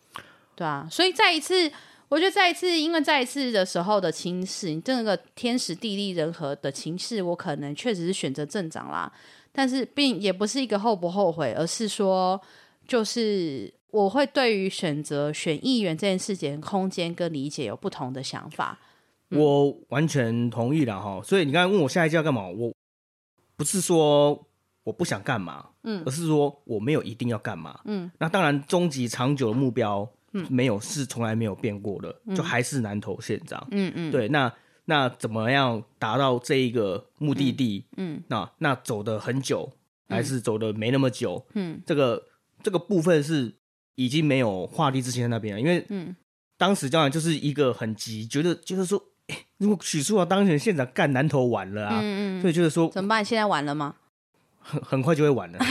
[0.55, 1.71] 对啊，所以再一次，
[2.07, 9.11] 我觉得再一次，因为再一次的时候的情势，这个天时地利人和的情势，我可能确实是选择镇长啦。
[9.51, 12.39] 但是并也不是一个后不后悔，而是说，
[12.87, 18.77] 就是我会对于选择选议员这件事情，空间跟理解有不同的想法。
[19.29, 21.19] 我完全同意了哈。
[21.23, 22.71] 所以你刚才问我下一届要干嘛，我
[23.57, 24.45] 不是说。
[24.89, 34.51] 我不想干嘛，嗯，而是说我没有一定要干嘛，嗯，那当然终极长久的目标，嗯，没有是从来没有变过的，嗯，就还是南投县长，嗯嗯，对，那
[34.85, 38.23] 那怎么样达到这一个目的地，嗯，嗯。
[38.29, 39.71] 那那走的很久，
[40.07, 42.23] 还是走的没那么久，嗯，这个
[42.63, 43.53] 这个部分是
[43.93, 46.15] 已经没有画地自限在那边了，因为，嗯，
[46.57, 53.23] 当时当然就是一个很急，觉得就是说，欸，如果许淑华当选县长，干南投完了啊，嗯嗯，所以就是说怎么办？
[53.23, 53.95] 现在完了吗？
[54.61, 55.59] 很 很快就会完了，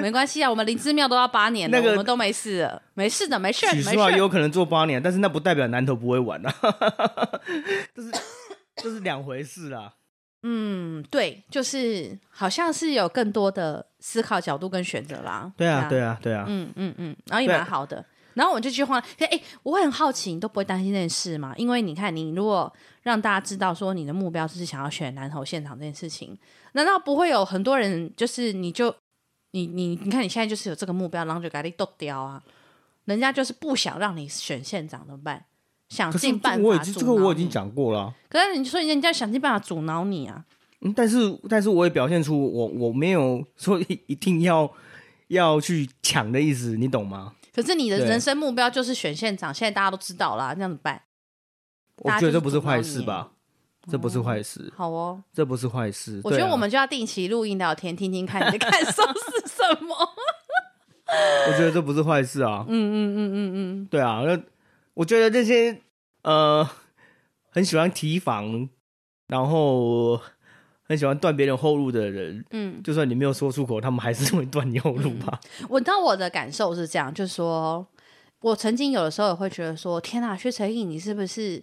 [0.00, 3.66] 没关系啊，我们林芝庙都要八年了，那个、我们都没事了，没事的，没事。
[3.68, 6.54] 许淑华也有可能做八年，但是那不代表南投不会完啊，
[7.94, 8.10] 这是
[8.76, 9.92] 这是两回事啦。
[10.42, 15.50] 嗯，对，就是好像是有更多的思考角度跟选择啦。
[15.56, 18.04] 对啊，对啊，对啊，嗯嗯嗯，然后也蛮好的。
[18.36, 21.54] 然后我这句话，哎、欸，我会很好奇，你都不会担心这件事吗？
[21.56, 22.70] 因为你看，你如果
[23.02, 26.36] 让大家知道说你的目标就是想要选南投县长这件事情，
[26.72, 28.94] 难道不会有很多人就是你就
[29.52, 32.42] 你你你看你现在就是有这个目标，然后就给你剁掉啊？
[33.06, 35.44] 人家就是不想让你选县长怎么办？
[35.88, 36.68] 想尽办法阻挠你。
[36.68, 38.14] 我已经这个我已经讲过了、啊。
[38.28, 40.44] 可是你说人家想尽办法阻挠你啊？
[40.80, 41.16] 嗯，但是
[41.48, 44.70] 但是我也表现出我我没有说一定要
[45.28, 47.32] 要去抢的意思，你懂吗？
[47.56, 51.00] 可是你的人生目标就是选县长，现在大家都知道啦，那怎么办？
[51.96, 53.32] 我觉得这不是坏事吧？
[53.90, 54.70] 这不是坏事。
[54.76, 56.20] 好哦，这不是坏事。
[56.22, 59.96] 我觉得我们就要定期录音聊天，听听看你的感受是什么。
[61.48, 62.66] 我觉得这不是坏事啊。
[62.68, 64.38] 嗯嗯嗯嗯嗯，对啊，那
[64.92, 65.80] 我觉得这些
[66.24, 66.68] 呃
[67.48, 68.68] 很喜欢提防，
[69.28, 70.20] 然后
[70.88, 75.40] 很喜欢断别人后路的人，嗯，就算你没有说出口，他们还是会断你后路吧。
[75.60, 77.86] 嗯、我知道我的感受是这样，就是说
[78.40, 81.62] 我曾经有的时候也会觉得说，天哪，薛成义，你是不是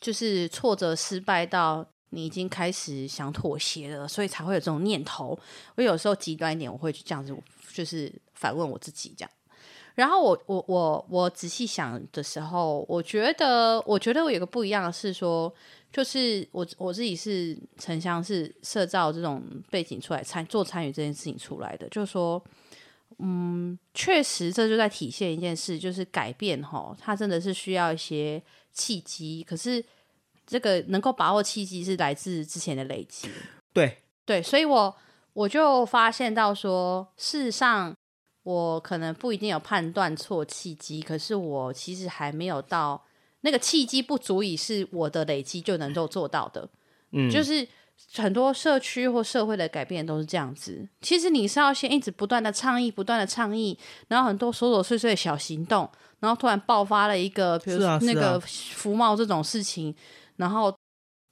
[0.00, 5.38] 就是挫折失败到你已经开始想妥协了，所以才会有这种念头？
[5.76, 7.36] 我有时候极端一点，我会去这样子，
[7.72, 8.12] 就是。
[8.42, 9.30] 反问我自己这样，
[9.94, 15.54] 然后我我我我仔细想的时候，我觉得我觉得我有个不一样的是说，
[15.92, 22.42] 就是我我自己是城乡是社造这种背景出来参做参与这件事情出来的，就是说，
[23.18, 29.84] 嗯，确实这就在体现一件事，就是改变哈，它真的是需要一些契机，可是
[30.46, 33.28] 这个能够把握契机是来自之前的累积，
[33.72, 34.96] 对对，所以我
[35.34, 37.94] 我就发现到说，事实上。
[38.44, 43.00] 我可能不一定有判断错契机，可是我其实还没有到
[43.42, 46.68] 那个契机，不足以是我的累积就能够做到的。
[47.12, 47.66] 嗯，就是
[48.14, 50.88] 很多社区或社会的改变都是这样子。
[51.00, 53.78] 其实你是要先一直不断的倡议，不断的倡议，
[54.08, 55.88] 然后很多琐琐碎碎的小行动，
[56.20, 59.94] 然后突然爆发了一个，比如说那个福茂这种事情，
[60.36, 60.74] 然后。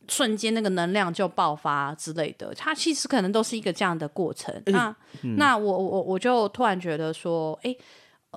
[0.08, 4.52] 瞬间那个能量就爆发之类的，它其实可能都是一个这样的过程。
[4.64, 7.78] 欸、那、嗯、那我我我就突然觉得说，哎、欸，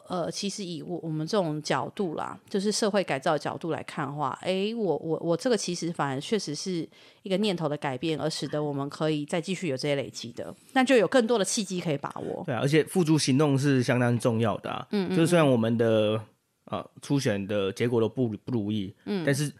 [0.07, 6.87] 呃，其实以我我们这种角度啦，就是社会改造的角度来看的话，哎、欸，我我我这个其实反而确实是
[7.21, 12.43] 一个念头的改变，而使得我们可以再继续有这些累积的，那就有更多的契机可以把握。
[12.45, 14.87] 对啊，而且付诸行动是相当重要的啊。
[14.91, 16.19] 嗯，嗯，嗯，就是虽然我们的
[16.65, 19.51] 呃初选的结果都不不如意，嗯，但是。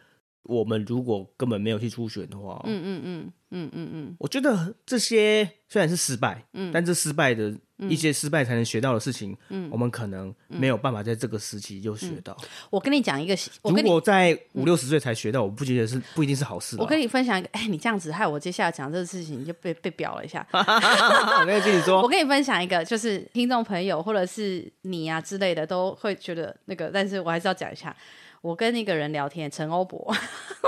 [0.43, 7.53] 我们如果根本没有去初选的话，嗯嗯嗯嗯嗯嗯，我觉得这些虽然是失败，嗯，但这失败的
[7.89, 12.35] 一些失败才能学到的事情，嗯，我们可能没有办法在这个时期就学到。
[12.69, 16.75] 我跟你讲一个，如果在五六十岁才学到，我不觉得是不一定是好事。
[16.77, 20.45] 我跟你分享一个，哎，你这样子害我接下来讲这个事情你就被被表了一下。
[21.45, 27.95] 没有跟你说，我跟你分享一个，就是听众朋友或者是你啊之类的都会觉得那个，但是我还是要讲一下。
[28.43, 30.13] 我跟那个人聊天，陈欧博，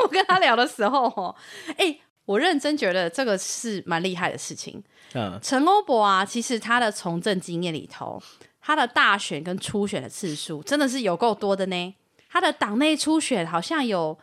[0.01, 1.35] 我跟他聊的时候，哦，
[1.75, 4.81] 哎，我认真觉得这个是蛮厉害的事情。
[5.13, 8.17] 嗯，陈欧博啊，其实他的从政经验里头，
[8.61, 11.93] 他的大选跟初选的次数真的是有够多的呢。
[12.29, 14.17] 他的党内初选好像有，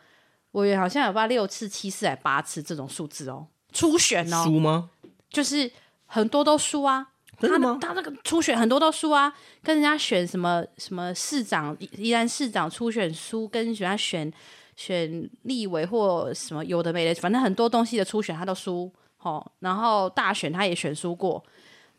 [0.49, 3.45] 我也好像有八六次、七次还八次这种数字哦。
[3.71, 4.89] 初选哦，输吗？
[5.29, 5.71] 就是
[6.07, 7.09] 很多都输啊。
[7.49, 14.31] 他他那个初选很多都输啊，跟人家选什么什么市长，宜兰市长初选输，跟人家选
[14.75, 18.91] 选立委或什么有的没的，反正很多东西的初选他都输，
[19.21, 21.43] 齁，然后大选他也选输过，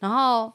[0.00, 0.52] 然后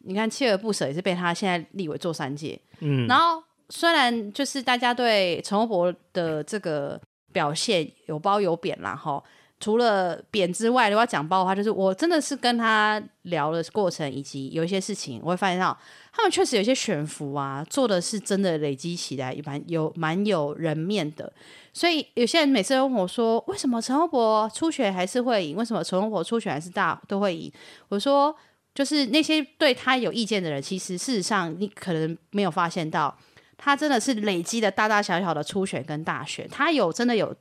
[0.00, 7.00] 你看锲而不舍也是被他现在立委做三届，嗯，然后虽然就是大家对陈欧博的这个
[7.32, 9.22] 表现有褒有贬啦，齁。
[9.62, 15.78] 除了贬之外，如果讲包的话，就是我真的是跟他聊的过程，以及有一些事情，我会发现到
[16.12, 21.32] 他们确实有些选服啊，做的是真的累积起来，蛮有蛮有人面的。
[21.72, 25.54] 所以有些人每次问我说，为什么陈欧博初选还是会赢？
[25.54, 27.52] 为什么陈欧博初选还是大都会赢？
[27.88, 28.34] 我说，
[28.74, 33.16] 就是那些对他有意见的人，其实事实上你可能没有发现到，
[33.56, 37.32] 他真的是累积的大大小小的初选跟大选，他有真的有。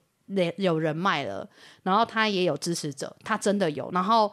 [0.58, 1.48] 有人脉了，
[1.84, 3.90] 然后他也有支持者，他真的有。
[3.92, 4.32] 然后，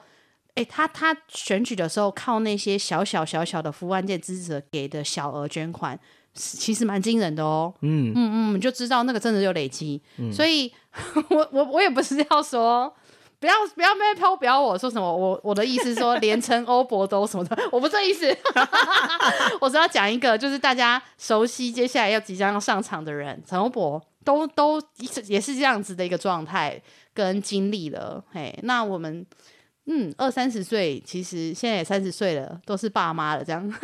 [0.54, 5.98] 哎，他他选举的时候靠那些小小小小的服务案件支持者给的小额捐款，
[6.34, 7.72] 其实蛮惊人的哦。
[7.80, 10.00] 嗯嗯嗯，就知道那个真的有累积。
[10.18, 10.72] 嗯、所以，
[11.30, 12.92] 我我我也不是要说
[13.40, 15.16] 不要不要被抛表，我说什么？
[15.16, 18.36] 我我的意思是说，连陈欧博都什么的，我不是这意思。
[19.60, 24.02] 我是要讲一个，就是大家熟悉接下来要即将要上场的人，陈欧博。
[24.28, 24.78] 都都
[25.26, 26.78] 也是这样子的一个状态
[27.14, 29.24] 跟经历了，嘿，那我们
[29.86, 33.74] 嗯二三十岁，其实现在也三十岁了，都是爸妈了，这样，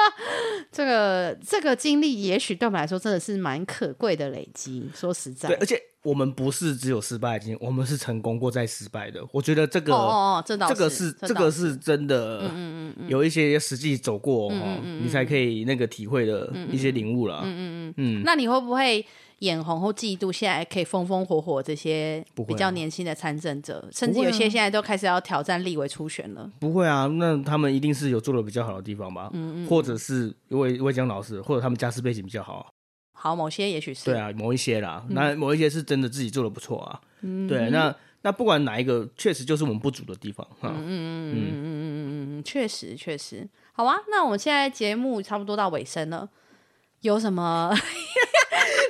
[0.70, 4.90] 这个这个经历，也许对我们来说真的是蛮可贵的累积。
[4.94, 9.26] 说实在，对，而且我们不是只有失败的经验，我们是成功过再失败的。
[9.32, 18.22] 我觉得这个哦，哦，这这个是这个是真的，嗯嗯嗯，有一些实际走过，嗯嗯嗯，你才可以那个体会的一些领悟了，嗯嗯嗯嗯。
[18.22, 19.02] 那你会不会？
[19.40, 26.50] 眼红或嫉妒现在可以风风火火这些比较年轻的参政者，啊、甚至有些现在都开始要挑战立委初选了。
[26.58, 29.30] 不会啊，那他们一定是有做的比较好的地方吧？
[29.32, 32.66] 嗯嗯，或者是因为魏江老师，或者他们家世背景比较好。
[33.12, 34.04] 好，某些也许是。
[34.06, 37.00] 对啊，某一些啦，嗯、那某一些是真的自己做的不错啊。
[37.20, 40.46] 嗯，对，那那不管哪一个，确实就是我们不足的地方。
[40.62, 43.48] 嗯嗯嗯嗯嗯嗯嗯，确实确实。
[43.72, 46.28] 好啊，那我们现在节目差不多到尾声了，
[47.02, 47.72] 有什么？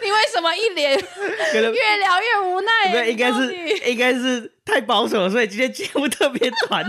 [0.08, 0.96] 你为什么一脸
[1.52, 2.90] 越聊越无奈？
[2.90, 3.54] 对，应该是
[3.90, 6.82] 应该是太保守了，所以今天节目特别短。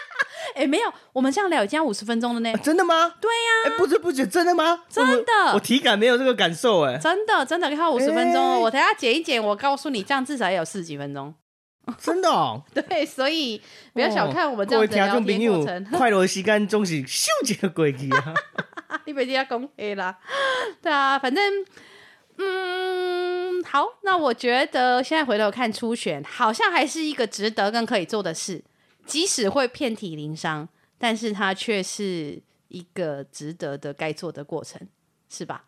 [0.56, 2.50] 哎，没有，我们这样聊已经五十分钟了呢。
[2.62, 3.14] 真的吗？
[3.20, 3.50] 对呀。
[3.66, 4.84] 哎，不知不觉，真的吗？
[4.88, 11.34] 真的，我体感没有这个感受，哎，真的真的，你看五十分钟，我等下剪一剪，我告诉你，这样至少也有四十几分钟。
[11.98, 12.62] 真的哦。
[12.72, 13.60] 对，所以
[13.92, 15.84] 不要小看我们这样子聊天过程。
[15.92, 18.32] 快乐的时间总是咻几个过去啊！
[19.04, 20.16] 你别这样讲黑啦。
[20.80, 21.44] 对啊，反正。
[22.44, 28.62] 嗯，好，那我觉得现在回头看初选，好像还是一个值得跟可以做的事，
[29.06, 30.68] 即使会遍体鳞伤，
[30.98, 34.80] 但是它却是一个值得的该做的过程，
[35.28, 35.64] 是吧？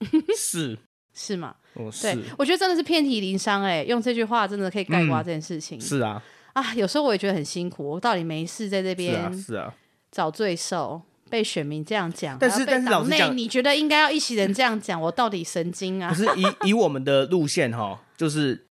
[0.36, 0.78] 是
[1.12, 1.56] 是吗？
[1.74, 5.78] 哦，对，我觉得真的是遍体鳞伤，哎，用这句话真的可以概括这件事情。
[5.78, 6.22] 嗯、是啊，
[6.52, 9.74] 啊，有时候我也觉得很辛苦，我到底没事在这边，是啊，
[10.10, 11.02] 找罪受。
[11.30, 16.08] 被选民这样讲，但是但是老实讲，你觉得应该要一起人这样讲，我到底神经啊？
[16.08, 18.66] 可是以以我们的路线哈，就是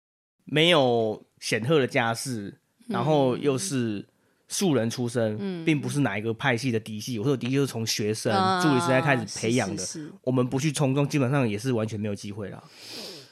[0.46, 2.54] 没有显赫的家世，
[2.88, 4.06] 然后又是
[4.48, 7.20] 素人出身，嗯、并不是哪一个派系的嫡系。
[7.20, 12.64] 我说嫡系是从学生、嗯、助理时代开始培养的，是是是我们不去冲撞，基本上也是完全没有机会了。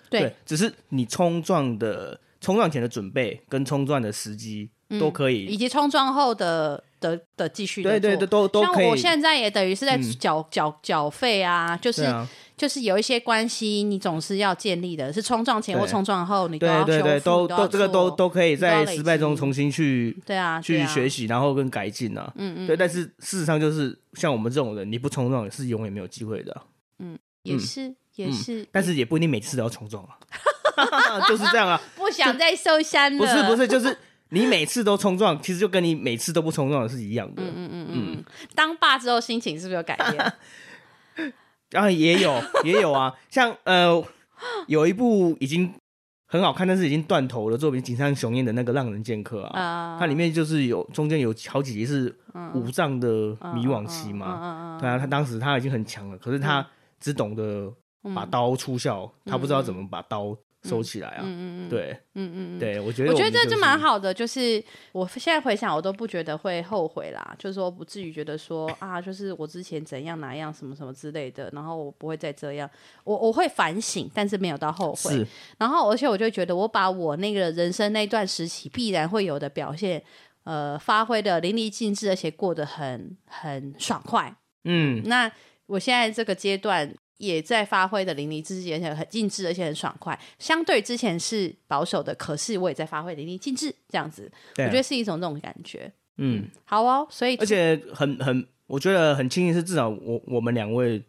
[0.09, 4.69] 对，对，只是你冲撞的冲撞前的准备跟冲撞的时机
[4.99, 6.83] 都可以，嗯、以及冲撞后的。
[7.01, 12.27] 的的继续对对对都都可以，像我现在也等于是在缴缴缴费啊，就是、啊、
[12.57, 26.61] 就是有一些关系，你总是要建立的，是冲撞前或冲撞后，你都要对对对都都，都这个都都可以在失败中重新去对啊去学习，然后跟改进啊，嗯嗯，对，但是事实上就是像我们这种人，你不冲撞是永远没有机会的，
[26.97, 30.17] 嗯，也是、嗯、也是、嗯，但是也不一定每次都要冲撞啊，
[31.29, 33.95] 就是这样啊， 不想再受伤了，不是不是就是。
[34.29, 37.43] 你每次都冲撞，其实就跟你每次都不冲撞的是一样的。
[37.43, 38.25] 嗯嗯嗯嗯。
[38.53, 41.31] 当爸之后，心情是不是有改变？
[41.81, 44.03] 啊，也有也有啊，像呃，
[44.67, 45.73] 有一部已经
[46.27, 52.15] 很好看，但是已经断头的作品，井上雄彦的那个《浪人剑客》啊，它里面就是有中间有好几集是
[52.53, 53.07] 五藏的
[53.53, 54.77] 迷惘期嘛。
[54.79, 56.65] 对啊，他当时他已经很强了，可是他
[56.99, 57.71] 只懂得
[58.13, 60.35] 把刀出鞘，他不知道怎么把刀。
[60.67, 61.21] 收起来啊！
[61.23, 64.13] 嗯嗯嗯，对，嗯嗯嗯，对我觉得我、就是，我觉得这就蛮好的。
[64.13, 67.35] 就是我现在回想，我都不觉得会后悔啦。
[67.37, 72.69] 就是说，不至于觉得说啊，就是我之前怎样哪样什么什么之类的，然后我不会再这样。
[73.03, 75.11] 我我会反省，但是没有到后悔。
[75.13, 80.03] 是然后，而且我就觉得，我把我那个人生那段时期必然会有的表现，
[80.43, 84.35] 呃，发挥的淋漓尽致，而且过得很很爽快。
[84.63, 85.31] 嗯，那
[85.67, 86.93] 我现在这个阶段。
[87.17, 90.19] 也在发挥的淋漓尽致，而且很尽致，而且很爽快。
[90.37, 95.91] 相对之前是保守的，可是我也在发挥淋漓尽致，这样子，啊、我觉得是一种这种感觉。
[96.17, 101.01] 嗯，好哦，所以而且很很，我觉得很庆幸是至少我我们两位，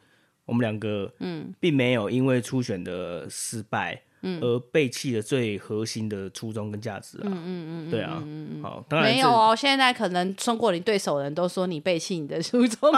[0.44, 4.02] 我们两个，嗯，并没有因为初选的失败。
[4.40, 7.24] 而背弃了最核心的初衷跟价值啊！
[7.24, 8.22] 嗯嗯嗯，对啊，
[8.62, 9.54] 好，当然没有哦。
[9.56, 12.92] 现在可能冲过你对手的人都说你背弃你的初衷，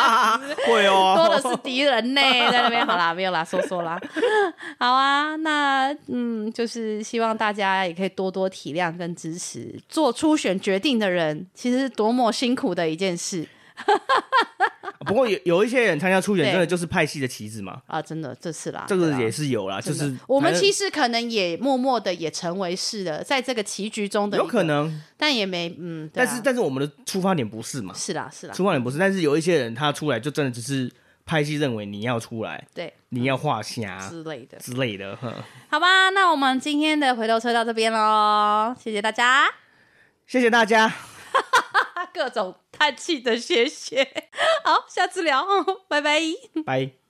[0.66, 2.20] 会哦， 多的是敌人呢，
[2.50, 2.86] 在那边。
[2.86, 4.00] 好啦，没有啦，说说啦。
[4.78, 13.46] 好啊，那嗯，就是希望大家也可以多多体谅跟支持，做初选决定的人，其实是多么辛苦的一件事。
[15.06, 17.82] 不过有有一些人参加初选，真的就是派系的棋子嘛？
[17.86, 27.92] 啊，真的这次啦，这个也是有啦，就是我们其实可能也默默的也成为是的，在这个棋局中的有可能，但也没嗯，但是但是我们的出发点不是嘛？
[27.94, 30.90] 是啦是啦，出发点不是，但是有一些人他出来就真的只是
[31.26, 34.56] 拍戏认为你要出来，对，你要画虾之类的。
[34.58, 35.18] 之类的，
[35.68, 39.46] 好吧，那我们今天的回头车到这边喽，谢谢大家，
[40.26, 40.90] 谢谢大家。
[42.14, 44.30] 各种叹气的谢谢，
[44.64, 45.44] 好，下次聊，
[45.88, 46.20] 拜拜，
[46.64, 47.03] 拜。